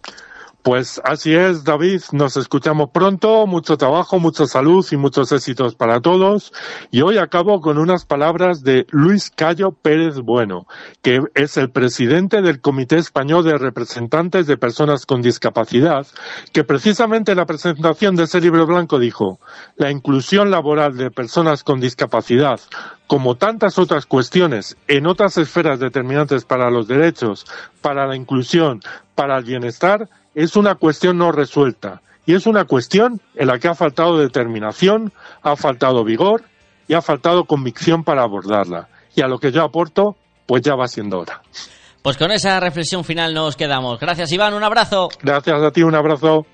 Pues 0.63 1.01
así 1.05 1.35
es, 1.35 1.65
David. 1.65 2.03
Nos 2.13 2.37
escuchamos 2.37 2.91
pronto. 2.91 3.49
Mucho 3.49 3.77
trabajo, 3.77 4.21
mucha 4.21 4.47
salud 4.47 4.87
y 4.93 4.97
muchos 4.97 5.33
éxitos 5.33 5.75
para 5.75 6.01
todos. 6.01 6.53
Y 6.93 7.03
hoy 7.03 7.19
acabo 7.19 7.61
con 7.61 7.79
unas 7.79 8.05
palabras 8.05 8.63
de 8.63 8.87
Luis 8.91 9.33
Cayo 9.35 9.73
Pérez 9.73 10.21
Bueno, 10.21 10.69
que 11.03 11.21
es 11.35 11.57
el 11.57 11.71
presidente 11.71 12.43
del 12.43 12.61
Comité 12.61 12.97
Español 12.99 13.43
de 13.45 13.59
Representantes 13.59 14.47
de 14.47 14.57
Personas 14.57 15.05
con 15.05 15.21
Discapacidad, 15.21 16.07
que 16.53 16.63
precisamente 16.63 17.33
en 17.33 17.39
la 17.39 17.47
presentación 17.47 18.15
de 18.15 18.25
ese 18.25 18.41
libro 18.41 18.65
blanco 18.65 19.01
dijo, 19.01 19.41
la 19.77 19.91
inclusión 19.91 20.53
laboral 20.53 20.97
de 20.97 21.11
personas 21.11 21.65
con 21.65 21.81
discapacidad 21.81 22.61
como 23.09 23.35
tantas 23.35 23.79
otras 23.79 24.07
cuestiones 24.07 24.77
en 24.89 25.07
otras 25.07 25.37
esferas 25.37 25.79
determinantes 25.79 26.47
para 26.47 26.71
los 26.71 26.89
derechos, 26.89 27.45
para 27.83 28.07
la 28.07 28.17
inclusión, 28.17 28.81
para 29.15 29.37
el 29.37 29.45
bienestar, 29.45 30.09
es 30.35 30.57
una 30.57 30.75
cuestión 30.75 31.19
no 31.19 31.33
resuelta 31.33 32.03
y 32.27 32.35
es 32.35 32.47
una 32.47 32.65
cuestión 32.65 33.21
en 33.35 33.49
la 33.49 33.59
que 33.59 33.69
ha 33.69 33.75
faltado 33.75 34.19
determinación, 34.19 35.13
ha 35.43 35.57
faltado 35.57 36.05
vigor 36.05 36.45
y 36.89 36.95
ha 36.95 37.03
faltado 37.03 37.45
convicción 37.45 38.05
para 38.05 38.23
abordarla. 38.23 38.89
Y 39.15 39.23
a 39.23 39.29
lo 39.29 39.39
que 39.39 39.53
yo 39.53 39.63
aporto, 39.63 40.17
pues 40.47 40.63
ya 40.63 40.75
va 40.75 40.87
siendo 40.89 41.19
hora. 41.19 41.43
Pues 42.03 42.17
con 42.17 42.33
esa 42.33 42.59
reflexión 42.59 43.05
final 43.05 43.33
nos 43.35 43.57
quedamos. 43.57 44.01
Gracias 44.01 44.33
Iván, 44.33 44.55
un 44.55 44.65
abrazo. 44.65 45.09
Gracias 45.23 45.63
a 45.63 45.71
ti, 45.71 45.83
un 45.83 45.95
abrazo. 45.95 46.47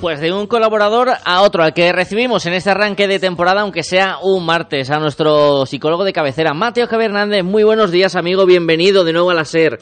Pues 0.00 0.18
de 0.18 0.32
un 0.32 0.46
colaborador 0.46 1.08
a 1.26 1.42
otro, 1.42 1.62
al 1.62 1.74
que 1.74 1.92
recibimos 1.92 2.46
en 2.46 2.54
este 2.54 2.70
arranque 2.70 3.06
de 3.06 3.18
temporada, 3.18 3.60
aunque 3.60 3.82
sea 3.82 4.16
un 4.22 4.46
martes, 4.46 4.90
a 4.90 4.98
nuestro 4.98 5.66
psicólogo 5.66 6.04
de 6.04 6.14
cabecera, 6.14 6.54
Mateo 6.54 6.86
Javier 6.86 7.10
Hernández. 7.10 7.44
Muy 7.44 7.64
buenos 7.64 7.92
días, 7.92 8.16
amigo, 8.16 8.46
bienvenido 8.46 9.04
de 9.04 9.12
nuevo 9.12 9.30
a 9.30 9.34
la 9.34 9.44
SER. 9.44 9.78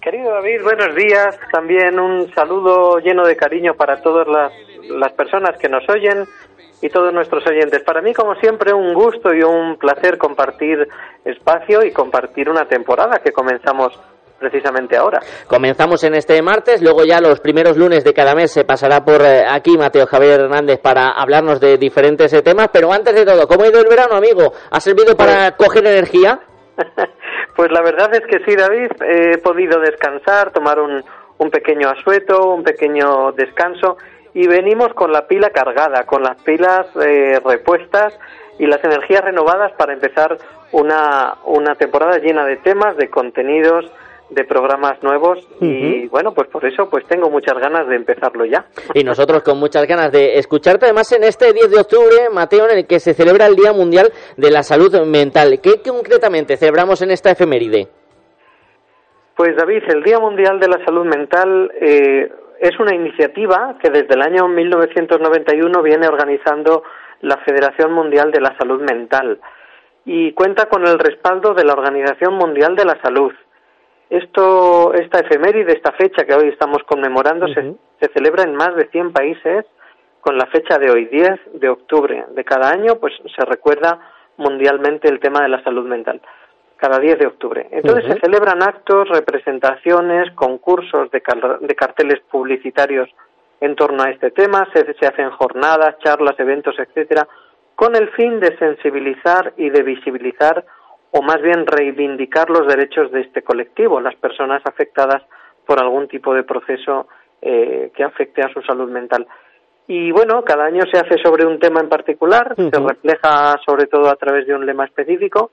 Querido 0.00 0.32
David, 0.32 0.62
buenos 0.62 0.96
días. 0.96 1.38
También 1.52 2.00
un 2.00 2.32
saludo 2.32 3.00
lleno 3.00 3.26
de 3.26 3.36
cariño 3.36 3.74
para 3.74 4.00
todas 4.00 4.26
las, 4.26 4.50
las 4.88 5.12
personas 5.12 5.58
que 5.58 5.68
nos 5.68 5.86
oyen 5.90 6.24
y 6.80 6.88
todos 6.88 7.12
nuestros 7.12 7.46
oyentes. 7.46 7.82
Para 7.82 8.00
mí, 8.00 8.14
como 8.14 8.34
siempre, 8.36 8.72
un 8.72 8.94
gusto 8.94 9.34
y 9.34 9.42
un 9.42 9.76
placer 9.76 10.16
compartir 10.16 10.88
espacio 11.22 11.84
y 11.84 11.92
compartir 11.92 12.48
una 12.48 12.64
temporada 12.64 13.20
que 13.22 13.32
comenzamos 13.32 13.92
precisamente 14.42 14.96
ahora. 14.96 15.20
Comenzamos 15.46 16.04
en 16.04 16.14
este 16.14 16.42
martes, 16.42 16.82
luego 16.82 17.04
ya 17.04 17.20
los 17.20 17.40
primeros 17.40 17.76
lunes 17.76 18.04
de 18.04 18.12
cada 18.12 18.34
mes 18.34 18.52
se 18.52 18.64
pasará 18.64 19.04
por 19.04 19.22
eh, 19.22 19.44
aquí 19.48 19.78
Mateo 19.78 20.06
Javier 20.06 20.40
Hernández 20.40 20.80
para 20.80 21.10
hablarnos 21.10 21.60
de 21.60 21.78
diferentes 21.78 22.32
eh, 22.32 22.42
temas, 22.42 22.68
pero 22.72 22.92
antes 22.92 23.14
de 23.14 23.24
todo, 23.24 23.46
¿cómo 23.46 23.64
ha 23.64 23.68
ido 23.68 23.80
el 23.80 23.88
verano, 23.88 24.16
amigo? 24.16 24.52
¿Ha 24.70 24.80
servido 24.80 25.16
para 25.16 25.56
pues- 25.56 25.68
coger 25.68 25.86
energía? 25.86 26.40
pues 27.56 27.70
la 27.70 27.82
verdad 27.82 28.14
es 28.14 28.22
que 28.26 28.44
sí, 28.44 28.56
David, 28.56 28.90
he 29.00 29.38
podido 29.38 29.80
descansar, 29.80 30.50
tomar 30.52 30.80
un, 30.80 31.02
un 31.38 31.50
pequeño 31.50 31.88
asueto, 31.88 32.50
un 32.50 32.64
pequeño 32.64 33.32
descanso 33.32 33.96
y 34.34 34.46
venimos 34.46 34.94
con 34.94 35.12
la 35.12 35.26
pila 35.26 35.50
cargada, 35.50 36.04
con 36.04 36.22
las 36.22 36.40
pilas 36.42 36.86
eh, 36.96 37.40
repuestas 37.44 38.18
y 38.58 38.66
las 38.66 38.82
energías 38.84 39.22
renovadas 39.22 39.72
para 39.72 39.92
empezar 39.92 40.38
una, 40.72 41.34
una 41.44 41.74
temporada 41.74 42.18
llena 42.18 42.44
de 42.46 42.56
temas, 42.56 42.96
de 42.96 43.10
contenidos, 43.10 43.90
de 44.34 44.44
programas 44.44 45.02
nuevos 45.02 45.38
y 45.60 46.06
bueno, 46.08 46.32
pues 46.32 46.48
por 46.48 46.64
eso 46.64 46.88
pues 46.88 47.04
tengo 47.06 47.28
muchas 47.30 47.54
ganas 47.58 47.86
de 47.86 47.96
empezarlo 47.96 48.44
ya. 48.44 48.64
Y 48.94 49.04
nosotros 49.04 49.42
con 49.42 49.58
muchas 49.58 49.86
ganas 49.86 50.10
de 50.10 50.38
escucharte 50.38 50.86
además 50.86 51.12
en 51.12 51.24
este 51.24 51.52
10 51.52 51.70
de 51.70 51.80
octubre, 51.80 52.30
Mateo, 52.32 52.68
en 52.68 52.78
el 52.78 52.86
que 52.86 52.98
se 52.98 53.14
celebra 53.14 53.46
el 53.46 53.56
Día 53.56 53.72
Mundial 53.72 54.10
de 54.36 54.50
la 54.50 54.62
Salud 54.62 54.94
Mental. 55.06 55.60
¿Qué 55.62 55.82
concretamente 55.86 56.56
celebramos 56.56 57.02
en 57.02 57.10
esta 57.10 57.30
efeméride? 57.30 57.88
Pues 59.36 59.56
David, 59.56 59.82
el 59.88 60.02
Día 60.02 60.18
Mundial 60.18 60.60
de 60.60 60.68
la 60.68 60.84
Salud 60.84 61.04
Mental 61.04 61.70
eh, 61.80 62.30
es 62.60 62.78
una 62.78 62.94
iniciativa 62.94 63.76
que 63.82 63.90
desde 63.90 64.14
el 64.14 64.22
año 64.22 64.48
1991 64.48 65.82
viene 65.82 66.06
organizando 66.06 66.82
la 67.22 67.38
Federación 67.38 67.92
Mundial 67.92 68.30
de 68.30 68.40
la 68.40 68.56
Salud 68.58 68.80
Mental 68.82 69.40
y 70.04 70.32
cuenta 70.32 70.66
con 70.66 70.86
el 70.86 70.98
respaldo 70.98 71.54
de 71.54 71.64
la 71.64 71.74
Organización 71.74 72.34
Mundial 72.34 72.74
de 72.74 72.84
la 72.84 73.00
Salud, 73.02 73.32
esto, 74.12 74.92
esta 74.92 75.20
efeméride, 75.20 75.72
esta 75.72 75.92
fecha 75.92 76.24
que 76.24 76.34
hoy 76.34 76.48
estamos 76.48 76.82
conmemorando, 76.84 77.48
se, 77.48 77.74
se, 77.98 78.12
celebra 78.12 78.42
en 78.44 78.54
más 78.54 78.76
de 78.76 78.88
100 78.88 79.12
países 79.12 79.64
con 80.20 80.36
la 80.36 80.46
fecha 80.46 80.78
de 80.78 80.90
hoy, 80.90 81.06
10 81.06 81.40
de 81.54 81.68
octubre 81.70 82.26
de 82.34 82.44
cada 82.44 82.70
año, 82.70 82.96
pues 82.96 83.14
se 83.34 83.44
recuerda 83.46 83.98
mundialmente 84.36 85.08
el 85.08 85.18
tema 85.18 85.42
de 85.42 85.48
la 85.48 85.62
salud 85.64 85.86
mental, 85.86 86.20
cada 86.76 86.98
10 86.98 87.18
de 87.20 87.26
octubre. 87.26 87.66
Entonces 87.70 88.04
se 88.12 88.20
celebran 88.20 88.62
actos, 88.62 89.08
representaciones, 89.08 90.30
concursos 90.32 91.10
de, 91.10 91.22
de, 91.60 91.74
carteles 91.74 92.20
publicitarios 92.30 93.08
en 93.60 93.74
torno 93.76 94.02
a 94.02 94.10
este 94.10 94.30
tema, 94.30 94.68
se, 94.74 94.92
se 94.92 95.06
hacen 95.06 95.30
jornadas, 95.30 95.96
charlas, 96.04 96.38
eventos, 96.38 96.78
etcétera, 96.78 97.26
con 97.74 97.96
el 97.96 98.10
fin 98.10 98.40
de 98.40 98.58
sensibilizar 98.58 99.54
y 99.56 99.70
de 99.70 99.82
visibilizar 99.82 100.64
o 101.12 101.22
más 101.22 101.40
bien 101.40 101.66
reivindicar 101.66 102.50
los 102.50 102.66
derechos 102.66 103.12
de 103.12 103.20
este 103.20 103.42
colectivo, 103.42 104.00
las 104.00 104.16
personas 104.16 104.62
afectadas 104.64 105.22
por 105.66 105.80
algún 105.80 106.08
tipo 106.08 106.34
de 106.34 106.42
proceso 106.42 107.06
eh, 107.40 107.90
que 107.94 108.02
afecte 108.02 108.42
a 108.42 108.52
su 108.52 108.62
salud 108.62 108.90
mental. 108.90 109.26
Y 109.86 110.10
bueno, 110.10 110.42
cada 110.42 110.64
año 110.64 110.82
se 110.90 110.98
hace 110.98 111.22
sobre 111.22 111.46
un 111.46 111.58
tema 111.58 111.80
en 111.80 111.88
particular, 111.88 112.54
se 112.56 112.80
refleja 112.80 113.56
sobre 113.66 113.86
todo 113.86 114.08
a 114.08 114.16
través 114.16 114.46
de 114.46 114.54
un 114.54 114.64
lema 114.64 114.86
específico. 114.86 115.50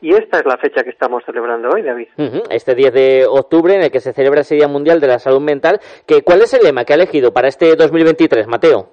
Y 0.00 0.14
esta 0.14 0.38
es 0.38 0.44
la 0.44 0.56
fecha 0.56 0.82
que 0.82 0.90
estamos 0.90 1.22
celebrando 1.24 1.68
hoy, 1.68 1.82
David. 1.82 2.08
Este 2.50 2.74
10 2.74 2.92
de 2.92 3.24
octubre, 3.28 3.74
en 3.74 3.82
el 3.82 3.90
que 3.90 4.00
se 4.00 4.12
celebra 4.12 4.40
ese 4.40 4.56
Día 4.56 4.66
Mundial 4.66 5.00
de 5.00 5.06
la 5.06 5.18
Salud 5.20 5.40
Mental. 5.40 5.78
Que, 6.06 6.22
¿Cuál 6.22 6.42
es 6.42 6.54
el 6.54 6.64
lema 6.64 6.84
que 6.84 6.92
ha 6.92 6.96
elegido 6.96 7.32
para 7.32 7.48
este 7.48 7.76
2023, 7.76 8.48
Mateo? 8.48 8.90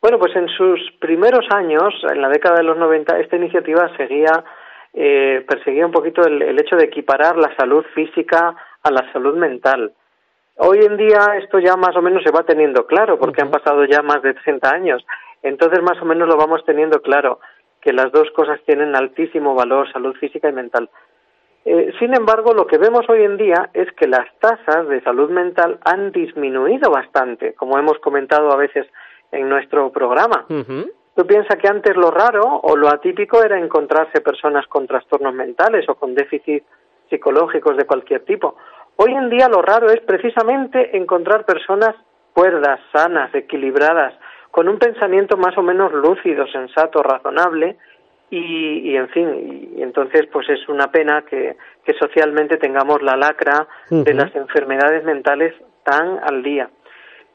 Bueno, 0.00 0.18
pues 0.18 0.34
en 0.34 0.48
sus 0.48 0.80
primeros 0.98 1.44
años, 1.54 1.92
en 2.10 2.22
la 2.22 2.30
década 2.30 2.56
de 2.56 2.64
los 2.64 2.78
90, 2.78 3.18
esta 3.20 3.36
iniciativa 3.36 3.94
seguía 3.98 4.32
eh, 4.92 5.44
perseguía 5.46 5.86
un 5.86 5.92
poquito 5.92 6.22
el, 6.22 6.58
hecho 6.58 6.76
de 6.76 6.84
equiparar 6.84 7.36
la 7.36 7.54
salud 7.56 7.84
física 7.94 8.54
a 8.82 8.90
la 8.90 9.10
salud 9.12 9.36
mental. 9.36 9.92
Hoy 10.56 10.80
en 10.80 10.96
día 10.96 11.36
esto 11.40 11.58
ya 11.58 11.76
más 11.76 11.96
o 11.96 12.02
menos 12.02 12.22
se 12.22 12.32
va 12.32 12.42
teniendo 12.42 12.86
claro, 12.86 13.18
porque 13.18 13.42
han 13.42 13.50
pasado 13.50 13.84
ya 13.84 14.02
más 14.02 14.22
de 14.22 14.34
30 14.34 14.70
años. 14.70 15.06
Entonces 15.42 15.82
más 15.82 16.00
o 16.02 16.04
menos 16.04 16.28
lo 16.28 16.36
vamos 16.36 16.64
teniendo 16.66 17.00
claro, 17.00 17.40
que 17.80 17.92
las 17.92 18.12
dos 18.12 18.30
cosas 18.32 18.60
tienen 18.66 18.94
altísimo 18.94 19.54
valor, 19.54 19.90
salud 19.92 20.14
física 20.16 20.48
y 20.48 20.52
mental. 20.52 20.90
Eh, 21.64 21.92
sin 21.98 22.14
embargo, 22.14 22.54
lo 22.54 22.66
que 22.66 22.78
vemos 22.78 23.08
hoy 23.08 23.22
en 23.22 23.36
día 23.36 23.70
es 23.74 23.90
que 23.92 24.06
las 24.06 24.26
tasas 24.38 24.88
de 24.88 25.02
salud 25.02 25.30
mental 25.30 25.78
han 25.84 26.10
disminuido 26.10 26.90
bastante, 26.90 27.54
como 27.54 27.78
hemos 27.78 27.98
comentado 27.98 28.50
a 28.50 28.56
veces 28.56 28.86
en 29.30 29.48
nuestro 29.48 29.92
programa. 29.92 30.46
Tú 31.14 31.26
piensas 31.26 31.58
que 31.58 31.68
antes 31.68 31.96
lo 31.96 32.10
raro 32.10 32.60
o 32.62 32.76
lo 32.76 32.88
atípico 32.88 33.42
era 33.42 33.58
encontrarse 33.58 34.20
personas 34.20 34.66
con 34.68 34.86
trastornos 34.86 35.34
mentales 35.34 35.88
o 35.88 35.94
con 35.96 36.14
déficits 36.14 36.66
psicológicos 37.08 37.76
de 37.76 37.84
cualquier 37.84 38.24
tipo. 38.24 38.56
Hoy 38.96 39.12
en 39.12 39.28
día 39.28 39.48
lo 39.48 39.60
raro 39.62 39.90
es 39.90 40.00
precisamente 40.00 40.96
encontrar 40.96 41.44
personas 41.44 41.96
cuerdas, 42.32 42.80
sanas, 42.92 43.34
equilibradas, 43.34 44.14
con 44.50 44.68
un 44.68 44.78
pensamiento 44.78 45.36
más 45.36 45.56
o 45.58 45.62
menos 45.62 45.92
lúcido, 45.92 46.46
sensato, 46.46 47.02
razonable 47.02 47.76
y, 48.30 48.94
en 48.94 49.08
fin, 49.08 49.72
y 49.76 49.82
entonces 49.82 50.26
pues 50.32 50.48
es 50.48 50.68
una 50.68 50.92
pena 50.92 51.22
que, 51.22 51.56
que 51.84 51.94
socialmente 51.94 52.58
tengamos 52.58 53.02
la 53.02 53.16
lacra 53.16 53.66
de 53.88 54.14
las 54.14 54.34
enfermedades 54.36 55.04
mentales 55.04 55.54
tan 55.82 56.20
al 56.22 56.42
día. 56.42 56.70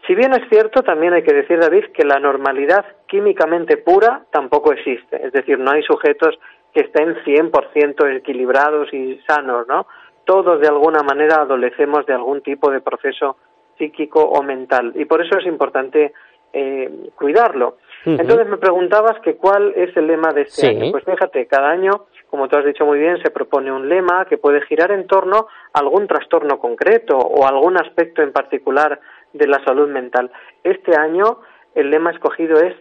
Si 0.07 0.15
bien 0.15 0.33
es 0.33 0.47
cierto, 0.49 0.83
también 0.83 1.13
hay 1.13 1.23
que 1.23 1.33
decir, 1.33 1.59
David, 1.59 1.85
que 1.93 2.05
la 2.05 2.19
normalidad 2.19 2.85
químicamente 3.07 3.77
pura 3.77 4.25
tampoco 4.31 4.73
existe. 4.73 5.25
Es 5.25 5.33
decir, 5.33 5.59
no 5.59 5.71
hay 5.71 5.83
sujetos 5.83 6.37
que 6.73 6.81
estén 6.81 7.15
100% 7.23 8.17
equilibrados 8.17 8.93
y 8.93 9.19
sanos, 9.27 9.67
¿no? 9.67 9.87
Todos 10.25 10.59
de 10.59 10.67
alguna 10.67 11.03
manera 11.03 11.41
adolecemos 11.41 12.05
de 12.05 12.13
algún 12.13 12.41
tipo 12.41 12.71
de 12.71 12.81
proceso 12.81 13.37
psíquico 13.77 14.21
o 14.21 14.41
mental. 14.41 14.91
Y 14.95 15.05
por 15.05 15.21
eso 15.21 15.37
es 15.37 15.45
importante 15.45 16.13
eh, 16.53 17.09
cuidarlo. 17.15 17.77
Entonces 18.05 18.47
me 18.47 18.57
preguntabas 18.57 19.19
que 19.21 19.35
cuál 19.35 19.73
es 19.75 19.95
el 19.97 20.07
lema 20.07 20.31
de 20.31 20.43
este 20.43 20.67
año. 20.67 20.91
Pues 20.91 21.03
fíjate, 21.03 21.47
cada 21.47 21.69
año, 21.69 22.05
como 22.29 22.47
tú 22.47 22.57
has 22.57 22.65
dicho 22.65 22.85
muy 22.85 22.99
bien, 22.99 23.17
se 23.21 23.31
propone 23.31 23.71
un 23.71 23.89
lema 23.89 24.25
que 24.25 24.37
puede 24.37 24.61
girar 24.61 24.91
en 24.91 25.07
torno 25.07 25.47
a 25.73 25.79
algún 25.79 26.07
trastorno 26.07 26.59
concreto 26.59 27.17
o 27.17 27.47
algún 27.47 27.77
aspecto 27.77 28.21
en 28.21 28.31
particular 28.31 28.99
de 29.33 29.47
la 29.47 29.63
salud 29.65 29.89
mental. 29.89 30.31
Este 30.63 30.95
año 30.95 31.39
el 31.73 31.89
lema 31.89 32.11
escogido 32.11 32.57
es 32.59 32.73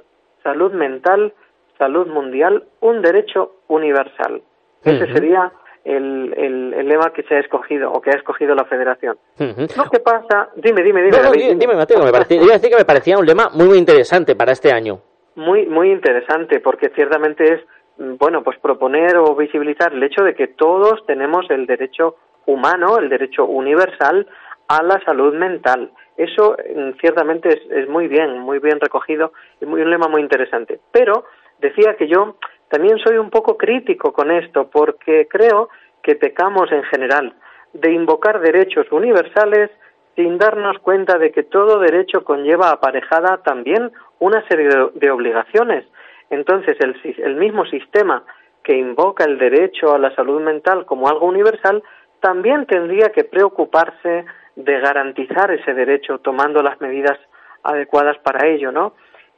salud 0.44 0.72
mental, 0.72 1.32
salud 1.76 2.06
mundial, 2.06 2.62
un 2.80 3.02
derecho 3.02 3.56
universal. 3.66 4.42
Ese 4.84 5.12
sería 5.12 5.50
el, 5.84 6.34
el, 6.36 6.86
lema 6.86 7.10
que 7.12 7.22
se 7.24 7.34
ha 7.34 7.40
escogido 7.40 7.90
o 7.90 8.00
que 8.00 8.10
ha 8.10 8.14
escogido 8.14 8.54
la 8.54 8.64
Federación. 8.66 9.18
¿No 9.38 9.90
qué 9.90 10.00
pasa? 10.00 10.50
Dime, 10.56 10.82
dime, 10.82 11.02
dime. 11.02 11.54
dime, 11.56 11.74
Mateo, 11.74 12.04
me 12.04 12.12
parecía, 12.12 12.36
iba 12.36 12.52
a 12.52 12.58
decir 12.58 12.70
que 12.70 12.76
me 12.76 12.84
parecía 12.84 13.18
un 13.18 13.26
lema 13.26 13.48
muy, 13.54 13.68
muy 13.68 13.78
interesante 13.78 14.36
para 14.36 14.52
este 14.52 14.72
año. 14.72 15.00
Muy, 15.36 15.66
muy 15.66 15.90
interesante, 15.90 16.60
porque 16.60 16.90
ciertamente 16.90 17.54
es, 17.54 17.60
mm, 17.98 18.16
bueno, 18.18 18.42
pues 18.44 18.58
proponer 18.58 19.16
o 19.16 19.34
visibilizar 19.34 19.92
el 19.92 20.02
hecho 20.02 20.22
de 20.22 20.34
que 20.34 20.48
todos 20.48 21.04
tenemos 21.06 21.50
el 21.50 21.66
derecho 21.66 22.16
humano, 22.46 22.98
el 22.98 23.08
derecho 23.08 23.46
universal 23.46 24.26
a 24.68 24.82
la 24.82 25.02
salud 25.04 25.34
mental. 25.34 25.90
Eso 26.16 26.56
mm, 26.74 26.98
ciertamente 27.00 27.48
es, 27.70 27.88
muy 27.88 28.08
bien, 28.08 28.38
muy 28.38 28.58
bien 28.58 28.80
recogido 28.80 29.32
y 29.60 29.66
muy, 29.66 29.82
un 29.82 29.90
lema 29.90 30.08
muy 30.08 30.20
interesante. 30.20 30.80
Pero 30.92 31.24
decía 31.58 31.96
que 31.96 32.06
yo 32.06 32.36
también 32.68 32.98
soy 32.98 33.18
un 33.18 33.30
poco 33.30 33.56
crítico 33.56 34.12
con 34.12 34.30
esto 34.30 34.68
porque 34.70 35.26
creo 35.28 35.68
que 36.02 36.14
pecamos 36.16 36.70
en 36.70 36.82
general 36.84 37.34
de 37.72 37.92
invocar 37.92 38.40
derechos 38.40 38.86
universales 38.92 39.70
sin 40.14 40.38
darnos 40.38 40.78
cuenta 40.78 41.18
de 41.18 41.32
que 41.32 41.42
todo 41.42 41.80
derecho 41.80 42.22
conlleva 42.22 42.70
aparejada 42.70 43.38
también 43.38 43.90
una 44.20 44.46
serie 44.46 44.68
de, 44.94 45.10
obligaciones. 45.10 45.84
Entonces, 46.30 46.76
el, 46.80 46.94
el 47.18 47.34
mismo 47.34 47.66
sistema 47.66 48.24
que 48.62 48.76
invoca 48.76 49.24
el 49.24 49.38
derecho 49.38 49.94
a 49.94 49.98
la 49.98 50.14
salud 50.14 50.40
mental 50.40 50.86
como 50.86 51.08
algo 51.08 51.26
universal 51.26 51.82
también 52.20 52.64
tendría 52.66 53.10
que 53.10 53.24
preocuparse 53.24 54.24
de 54.56 54.80
garantizar 54.80 55.50
ese 55.50 55.74
derecho 55.74 56.18
tomando 56.18 56.62
las 56.62 56.80
medidas 56.80 57.18
adecuadas 57.62 58.18
para 58.18 58.46
ello, 58.46 58.70
¿no? 58.72 58.94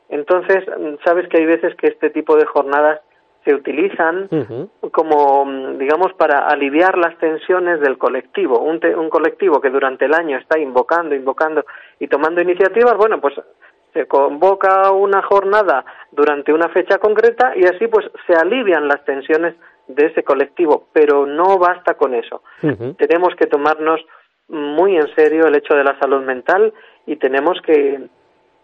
Entonces, 0.09 0.65
sabes 1.05 1.29
que 1.29 1.39
hay 1.39 1.47
veces 1.47 1.75
que 1.77 1.89
este 1.89 2.11
tipo 2.11 2.37
de 2.37 2.47
jornadas 2.47 3.01
se 3.45 3.55
utilizan 3.55 4.29
como, 4.91 5.49
digamos, 5.79 6.13
para 6.15 6.49
aliviar 6.49 6.99
las 6.99 7.17
tensiones 7.19 7.81
del 7.81 7.97
colectivo. 7.97 8.59
Un, 8.59 8.81
un 8.85 9.09
colectivo 9.09 9.61
que 9.61 9.71
durante 9.71 10.07
el 10.07 10.15
año 10.15 10.37
está 10.37 10.59
invocando, 10.59 11.15
invocando 11.15 11.65
y 12.01 12.09
tomando 12.09 12.41
iniciativas, 12.41 12.97
bueno, 12.97 13.21
pues 13.21 13.35
se 13.93 14.07
convoca 14.07 14.91
una 14.91 15.23
jornada 15.23 15.85
durante 16.11 16.53
una 16.53 16.69
fecha 16.69 16.99
concreta 16.99 17.53
y 17.57 17.65
así 17.65 17.87
pues 17.87 18.07
se 18.27 18.35
alivian 18.35 18.89
las 18.89 19.05
tensiones 19.05 19.55
de 19.87 20.07
ese 20.07 20.25
colectivo, 20.25 20.89
pero 20.93 21.25
no 21.25 21.57
basta 21.59 21.95
con 21.95 22.15
eso. 22.15 22.43
Tenemos 22.99 23.35
que 23.37 23.47
tomarnos 23.47 24.01
muy 24.49 24.97
en 24.97 25.13
serio 25.15 25.47
el 25.47 25.57
hecho 25.57 25.75
de 25.75 25.85
la 25.85 25.99
salud 25.99 26.23
mental 26.23 26.73
y 27.07 27.17
tenemos 27.17 27.59
que, 27.65 28.09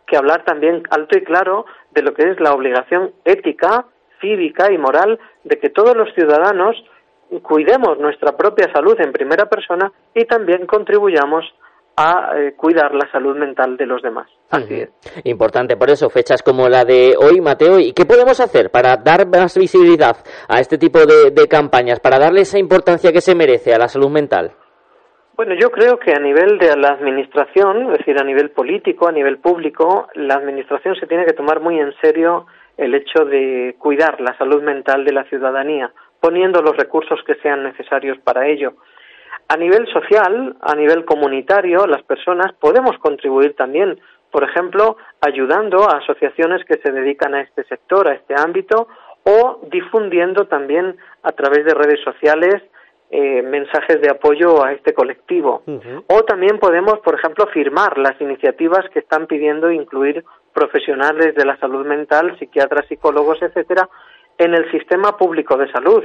que 0.07 0.17
hablar 0.17 0.45
también 0.45 0.83
alto 0.91 1.19
y 1.19 1.23
claro 1.23 1.67
de 1.91 2.03
lo 2.03 2.15
que 2.15 2.31
es 2.31 2.41
la 2.41 2.53
obligación 2.53 3.13
ética 3.25 3.87
cívica 4.21 4.73
y 4.73 4.79
moral 4.79 5.19
de 5.45 5.59
que 5.59 5.71
todos 5.71 5.97
los 5.97 6.13
ciudadanos 6.15 6.77
cuidemos 7.43 7.99
nuestra 7.99 8.37
propia 8.37 8.71
salud 8.73 8.99
en 9.01 9.13
primera 9.13 9.47
persona 9.47 9.93
y 10.15 10.25
también 10.25 10.67
contribuyamos 10.67 11.45
a 11.97 12.33
eh, 12.37 12.55
cuidar 12.57 12.95
la 12.95 13.11
salud 13.11 13.37
mental 13.37 13.77
de 13.77 13.87
los 13.87 14.01
demás. 14.01 14.27
Así 14.51 14.75
es. 14.81 14.91
Importante, 15.25 15.77
por 15.77 15.91
eso, 15.91 16.09
fechas 16.09 16.43
como 16.43 16.69
la 16.69 16.85
de 16.85 17.15
hoy, 17.19 17.41
Mateo. 17.41 17.79
¿Y 17.79 17.93
qué 17.93 18.07
podemos 18.07 18.41
hacer 18.41 18.71
para 18.71 18.97
dar 18.97 19.27
más 19.27 19.59
visibilidad 19.59 20.17
a 20.49 20.61
este 20.61 20.79
tipo 20.79 21.05
de, 21.05 21.31
de 21.33 21.49
campañas, 21.49 22.01
para 22.01 22.19
darle 22.19 22.43
esa 22.43 22.59
importancia 22.59 23.13
que 23.13 23.21
se 23.21 23.35
merece 23.35 23.75
a 23.75 23.79
la 23.79 23.89
salud 23.89 24.09
mental? 24.09 24.53
Bueno, 25.45 25.61
yo 25.61 25.73
creo 25.73 25.99
que 25.99 26.13
a 26.13 26.21
nivel 26.21 26.57
de 26.57 26.77
la 26.77 26.91
administración, 26.91 27.91
es 27.91 27.99
decir, 27.99 28.17
a 28.17 28.23
nivel 28.23 28.51
político, 28.51 29.09
a 29.09 29.11
nivel 29.11 29.39
público, 29.39 30.07
la 30.15 30.35
administración 30.35 30.95
se 30.95 31.09
tiene 31.09 31.25
que 31.25 31.33
tomar 31.33 31.59
muy 31.59 31.81
en 31.81 31.93
serio 32.01 32.47
el 32.77 32.95
hecho 32.95 33.25
de 33.25 33.75
cuidar 33.77 34.21
la 34.21 34.39
salud 34.39 34.63
mental 34.63 35.05
de 35.05 35.13
la 35.13 35.25
ciudadanía, 35.25 35.91
poniendo 36.21 36.63
los 36.63 36.77
recursos 36.77 37.19
que 37.27 37.35
sean 37.43 37.65
necesarios 37.65 38.19
para 38.21 38.47
ello. 38.47 38.75
A 39.49 39.57
nivel 39.57 39.85
social, 39.93 40.55
a 40.61 40.77
nivel 40.77 41.05
comunitario, 41.05 41.89
las 41.89 42.05
personas 42.05 42.53
podemos 42.61 42.97
contribuir 42.99 43.57
también, 43.57 43.99
por 44.31 44.45
ejemplo, 44.45 44.97
ayudando 45.23 45.91
a 45.91 45.97
asociaciones 45.97 46.65
que 46.67 46.79
se 46.85 46.93
dedican 46.93 47.35
a 47.35 47.41
este 47.41 47.65
sector, 47.65 48.07
a 48.07 48.15
este 48.15 48.37
ámbito, 48.39 48.87
o 49.25 49.59
difundiendo 49.73 50.47
también 50.47 50.97
a 51.25 51.33
través 51.33 51.65
de 51.65 51.75
redes 51.75 51.99
sociales 52.05 52.63
eh, 53.15 53.43
mensajes 53.43 54.01
de 54.01 54.09
apoyo 54.09 54.65
a 54.65 54.73
este 54.73 54.95
colectivo. 54.95 55.63
O 56.07 56.23
también 56.25 56.59
podemos, 56.59 56.99
por 57.01 57.15
ejemplo, 57.15 57.47
firmar 57.49 57.99
las 57.99 58.19
iniciativas 58.23 58.89
que 58.89 59.01
están 59.01 59.27
pidiendo 59.27 59.71
incluir 59.71 60.25
profesionales 60.55 61.35
de 61.35 61.45
la 61.45 61.59
salud 61.59 61.85
mental, 61.85 62.35
psiquiatras, 62.39 62.87
psicólogos, 62.89 63.43
etcétera, 63.43 63.87
en 64.39 64.55
el 64.55 64.71
sistema 64.71 65.19
público 65.19 65.59
de 65.59 65.71
salud. 65.71 66.03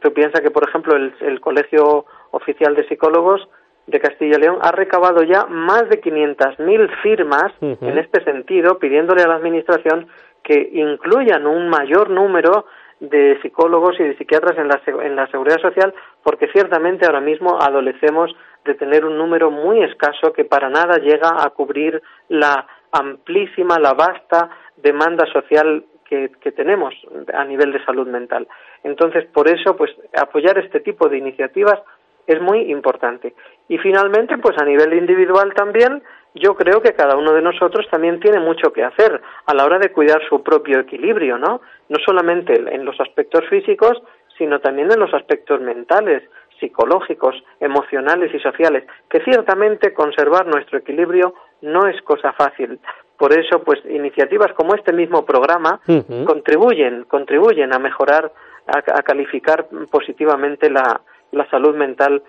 tú 0.00 0.12
piensas 0.12 0.40
que, 0.40 0.52
por 0.52 0.68
ejemplo, 0.68 0.94
el, 0.94 1.40
Colegio 1.40 2.06
Oficial 2.30 2.76
de 2.76 2.86
Psicólogos 2.86 3.48
de 3.88 3.98
Castilla 3.98 4.36
y 4.38 4.40
León 4.42 4.58
ha 4.62 4.70
recabado 4.70 5.24
ya 5.24 5.46
más 5.46 5.88
de 5.88 6.00
500.000 6.00 7.02
firmas 7.02 7.52
en 7.60 7.98
este 7.98 8.22
sentido, 8.22 8.78
pidiéndole 8.78 9.22
a 9.22 9.26
la 9.26 9.34
Administración 9.34 10.06
que 10.44 10.70
incluyan 10.74 11.44
un 11.44 11.68
mayor 11.68 12.08
número 12.08 12.66
de 13.00 13.38
psicólogos 13.42 13.98
y 14.00 14.04
de 14.04 14.16
psiquiatras 14.16 14.58
en 14.58 14.68
la, 14.68 14.80
en 15.04 15.16
la 15.16 15.26
seguridad 15.28 15.60
social, 15.60 15.94
porque 16.22 16.48
ciertamente 16.48 17.06
ahora 17.06 17.20
mismo 17.20 17.58
adolecemos 17.60 18.34
de 18.64 18.74
tener 18.74 19.04
un 19.04 19.16
número 19.16 19.50
muy 19.50 19.82
escaso 19.82 20.32
que 20.32 20.44
para 20.44 20.68
nada 20.68 20.98
llega 20.98 21.30
a 21.38 21.50
cubrir 21.50 22.02
la 22.28 22.66
amplísima, 22.92 23.78
la 23.78 23.94
vasta 23.94 24.50
demanda 24.76 25.26
social 25.32 25.84
que, 26.04 26.30
que, 26.40 26.52
tenemos 26.52 26.94
a 27.34 27.44
nivel 27.44 27.72
de 27.72 27.84
salud 27.84 28.08
mental. 28.08 28.48
Entonces, 28.82 29.26
por 29.26 29.48
eso, 29.48 29.76
pues, 29.76 29.90
apoyar 30.16 30.58
este 30.58 30.80
tipo 30.80 31.08
de 31.08 31.18
iniciativas 31.18 31.80
es 32.26 32.40
muy 32.40 32.70
importante. 32.70 33.34
Y 33.68 33.78
finalmente, 33.78 34.38
pues, 34.38 34.56
a 34.58 34.64
nivel 34.64 34.94
individual 34.94 35.52
también, 35.54 36.02
yo 36.34 36.54
creo 36.54 36.80
que 36.80 36.92
cada 36.92 37.16
uno 37.16 37.32
de 37.32 37.42
nosotros 37.42 37.86
también 37.90 38.20
tiene 38.20 38.40
mucho 38.40 38.72
que 38.72 38.84
hacer 38.84 39.20
a 39.46 39.54
la 39.54 39.64
hora 39.64 39.78
de 39.78 39.92
cuidar 39.92 40.20
su 40.28 40.42
propio 40.42 40.80
equilibrio, 40.80 41.38
¿no? 41.38 41.60
No 41.88 41.96
solamente 42.04 42.54
en 42.54 42.84
los 42.84 43.00
aspectos 43.00 43.44
físicos, 43.48 44.02
sino 44.36 44.60
también 44.60 44.90
en 44.92 45.00
los 45.00 45.12
aspectos 45.14 45.60
mentales, 45.60 46.22
psicológicos, 46.60 47.34
emocionales 47.60 48.34
y 48.34 48.38
sociales, 48.40 48.84
que 49.08 49.20
ciertamente 49.20 49.92
conservar 49.92 50.46
nuestro 50.46 50.78
equilibrio 50.78 51.34
no 51.62 51.86
es 51.86 52.00
cosa 52.02 52.32
fácil. 52.32 52.78
Por 53.16 53.32
eso, 53.32 53.62
pues 53.64 53.80
iniciativas 53.84 54.52
como 54.52 54.74
este 54.74 54.92
mismo 54.92 55.24
programa 55.24 55.80
contribuyen, 56.24 57.04
contribuyen 57.04 57.74
a 57.74 57.78
mejorar, 57.78 58.30
a, 58.66 59.02
calificar 59.02 59.66
positivamente 59.90 60.70
la, 60.70 61.00
la 61.32 61.48
salud 61.50 61.74
mental 61.74 62.22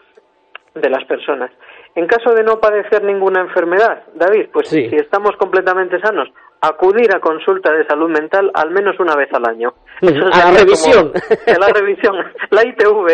de 0.73 0.89
las 0.89 1.05
personas. 1.05 1.51
En 1.95 2.07
caso 2.07 2.33
de 2.33 2.43
no 2.43 2.59
padecer 2.59 3.03
ninguna 3.03 3.41
enfermedad, 3.41 4.03
David, 4.13 4.49
pues 4.53 4.69
si 4.69 4.85
estamos 4.95 5.35
completamente 5.37 5.99
sanos, 5.99 6.29
acudir 6.61 7.13
a 7.15 7.19
consulta 7.19 7.71
de 7.71 7.85
salud 7.85 8.09
mental 8.09 8.51
al 8.53 8.71
menos 8.71 8.99
una 8.99 9.15
vez 9.15 9.29
al 9.33 9.47
año. 9.47 9.73
a 10.01 10.51
la 10.51 10.59
revisión. 10.59 11.11
a 11.47 11.59
la 11.59 11.67
revisión, 11.67 12.15
la 12.51 12.67
ITV. 12.67 13.07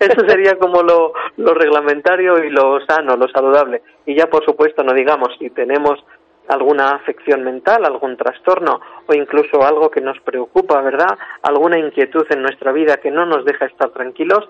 Eso 0.00 0.28
sería 0.28 0.56
como 0.58 0.82
lo, 0.82 1.12
lo 1.36 1.54
reglamentario 1.54 2.44
y 2.44 2.50
lo 2.50 2.80
sano, 2.86 3.16
lo 3.16 3.28
saludable. 3.28 3.82
Y 4.06 4.16
ya, 4.16 4.26
por 4.26 4.44
supuesto, 4.44 4.82
no 4.82 4.92
digamos 4.92 5.28
si 5.38 5.50
tenemos 5.50 5.98
alguna 6.48 6.90
afección 6.90 7.44
mental, 7.44 7.84
algún 7.84 8.16
trastorno 8.16 8.80
o 9.06 9.14
incluso 9.14 9.62
algo 9.62 9.90
que 9.90 10.00
nos 10.00 10.18
preocupa, 10.20 10.80
¿verdad? 10.80 11.18
Alguna 11.42 11.78
inquietud 11.78 12.26
en 12.30 12.42
nuestra 12.42 12.72
vida 12.72 12.96
que 12.96 13.10
no 13.10 13.26
nos 13.26 13.44
deja 13.44 13.66
estar 13.66 13.90
tranquilos, 13.90 14.48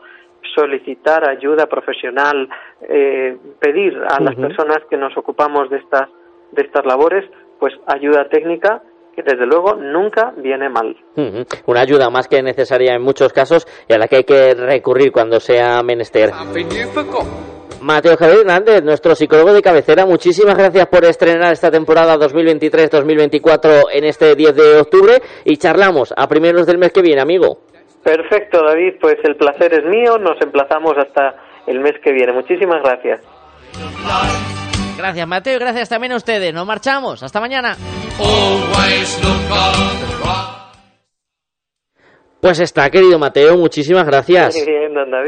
solicitar 0.55 1.29
ayuda 1.29 1.67
profesional, 1.67 2.49
eh, 2.89 3.37
pedir 3.61 3.97
a 3.97 4.21
las 4.21 4.35
personas 4.35 4.79
que 4.89 4.97
nos 4.97 5.17
ocupamos 5.17 5.71
de 5.71 5.79
estas 5.79 6.09
de 6.53 6.63
estas 6.63 6.87
labores 6.87 7.25
pues 7.59 7.75
ayuda 7.87 8.29
técnica 8.29 8.83
que 9.15 9.23
desde 9.23 9.47
luego 9.47 9.75
nunca 9.75 10.33
viene 10.37 10.69
mal. 10.69 10.97
Una 11.67 11.81
ayuda 11.81 12.09
más 12.09 12.29
que 12.29 12.41
necesaria 12.41 12.95
en 12.95 13.03
muchos 13.03 13.33
casos 13.33 13.67
y 13.89 13.93
a 13.93 13.99
la 13.99 14.07
que 14.07 14.17
hay 14.17 14.25
que 14.25 14.55
recurrir 14.55 15.11
cuando 15.11 15.41
sea 15.41 15.83
menester. 15.83 16.31
Mateo 17.81 18.17
Javier 18.17 18.41
Hernández, 18.41 18.83
nuestro 18.83 19.15
psicólogo 19.15 19.53
de 19.53 19.63
cabecera, 19.63 20.05
muchísimas 20.05 20.57
gracias 20.57 20.87
por 20.87 21.05
estrenar 21.05 21.53
esta 21.53 21.71
temporada 21.71 22.17
2023-2024 22.17 23.85
en 23.93 24.05
este 24.05 24.35
10 24.35 24.55
de 24.55 24.81
octubre 24.81 25.21
y 25.45 25.57
charlamos 25.57 26.13
a 26.17 26.29
primeros 26.29 26.67
del 26.67 26.79
mes 26.79 26.93
que 26.93 27.03
viene, 27.03 27.21
amigo. 27.21 27.61
Perfecto, 28.03 28.63
David, 28.65 28.95
pues 29.01 29.17
el 29.25 29.37
placer 29.37 29.75
es 29.75 29.85
mío, 29.85 30.19
nos 30.19 30.41
emplazamos 30.41 30.97
hasta 30.97 31.35
el 31.67 31.81
mes 31.81 31.95
que 32.03 32.13
viene. 32.13 32.33
Muchísimas 32.33 32.83
gracias. 32.83 33.21
Gracias, 34.97 35.29
Mateo, 35.29 35.57
y 35.57 35.59
gracias 35.59 35.89
también 35.89 36.13
a 36.13 36.17
ustedes. 36.17 36.53
Nos 36.53 36.67
marchamos. 36.67 37.23
Hasta 37.23 37.41
mañana. 37.41 37.77
Pues 42.41 42.61
está, 42.61 42.89
querido 42.89 43.19
Mateo, 43.19 43.57
muchísimas 43.57 44.07
gracias. 44.07 44.57
Muy 44.57 44.67
bien, 44.67 44.95
don 44.95 45.11
David. 45.11 45.27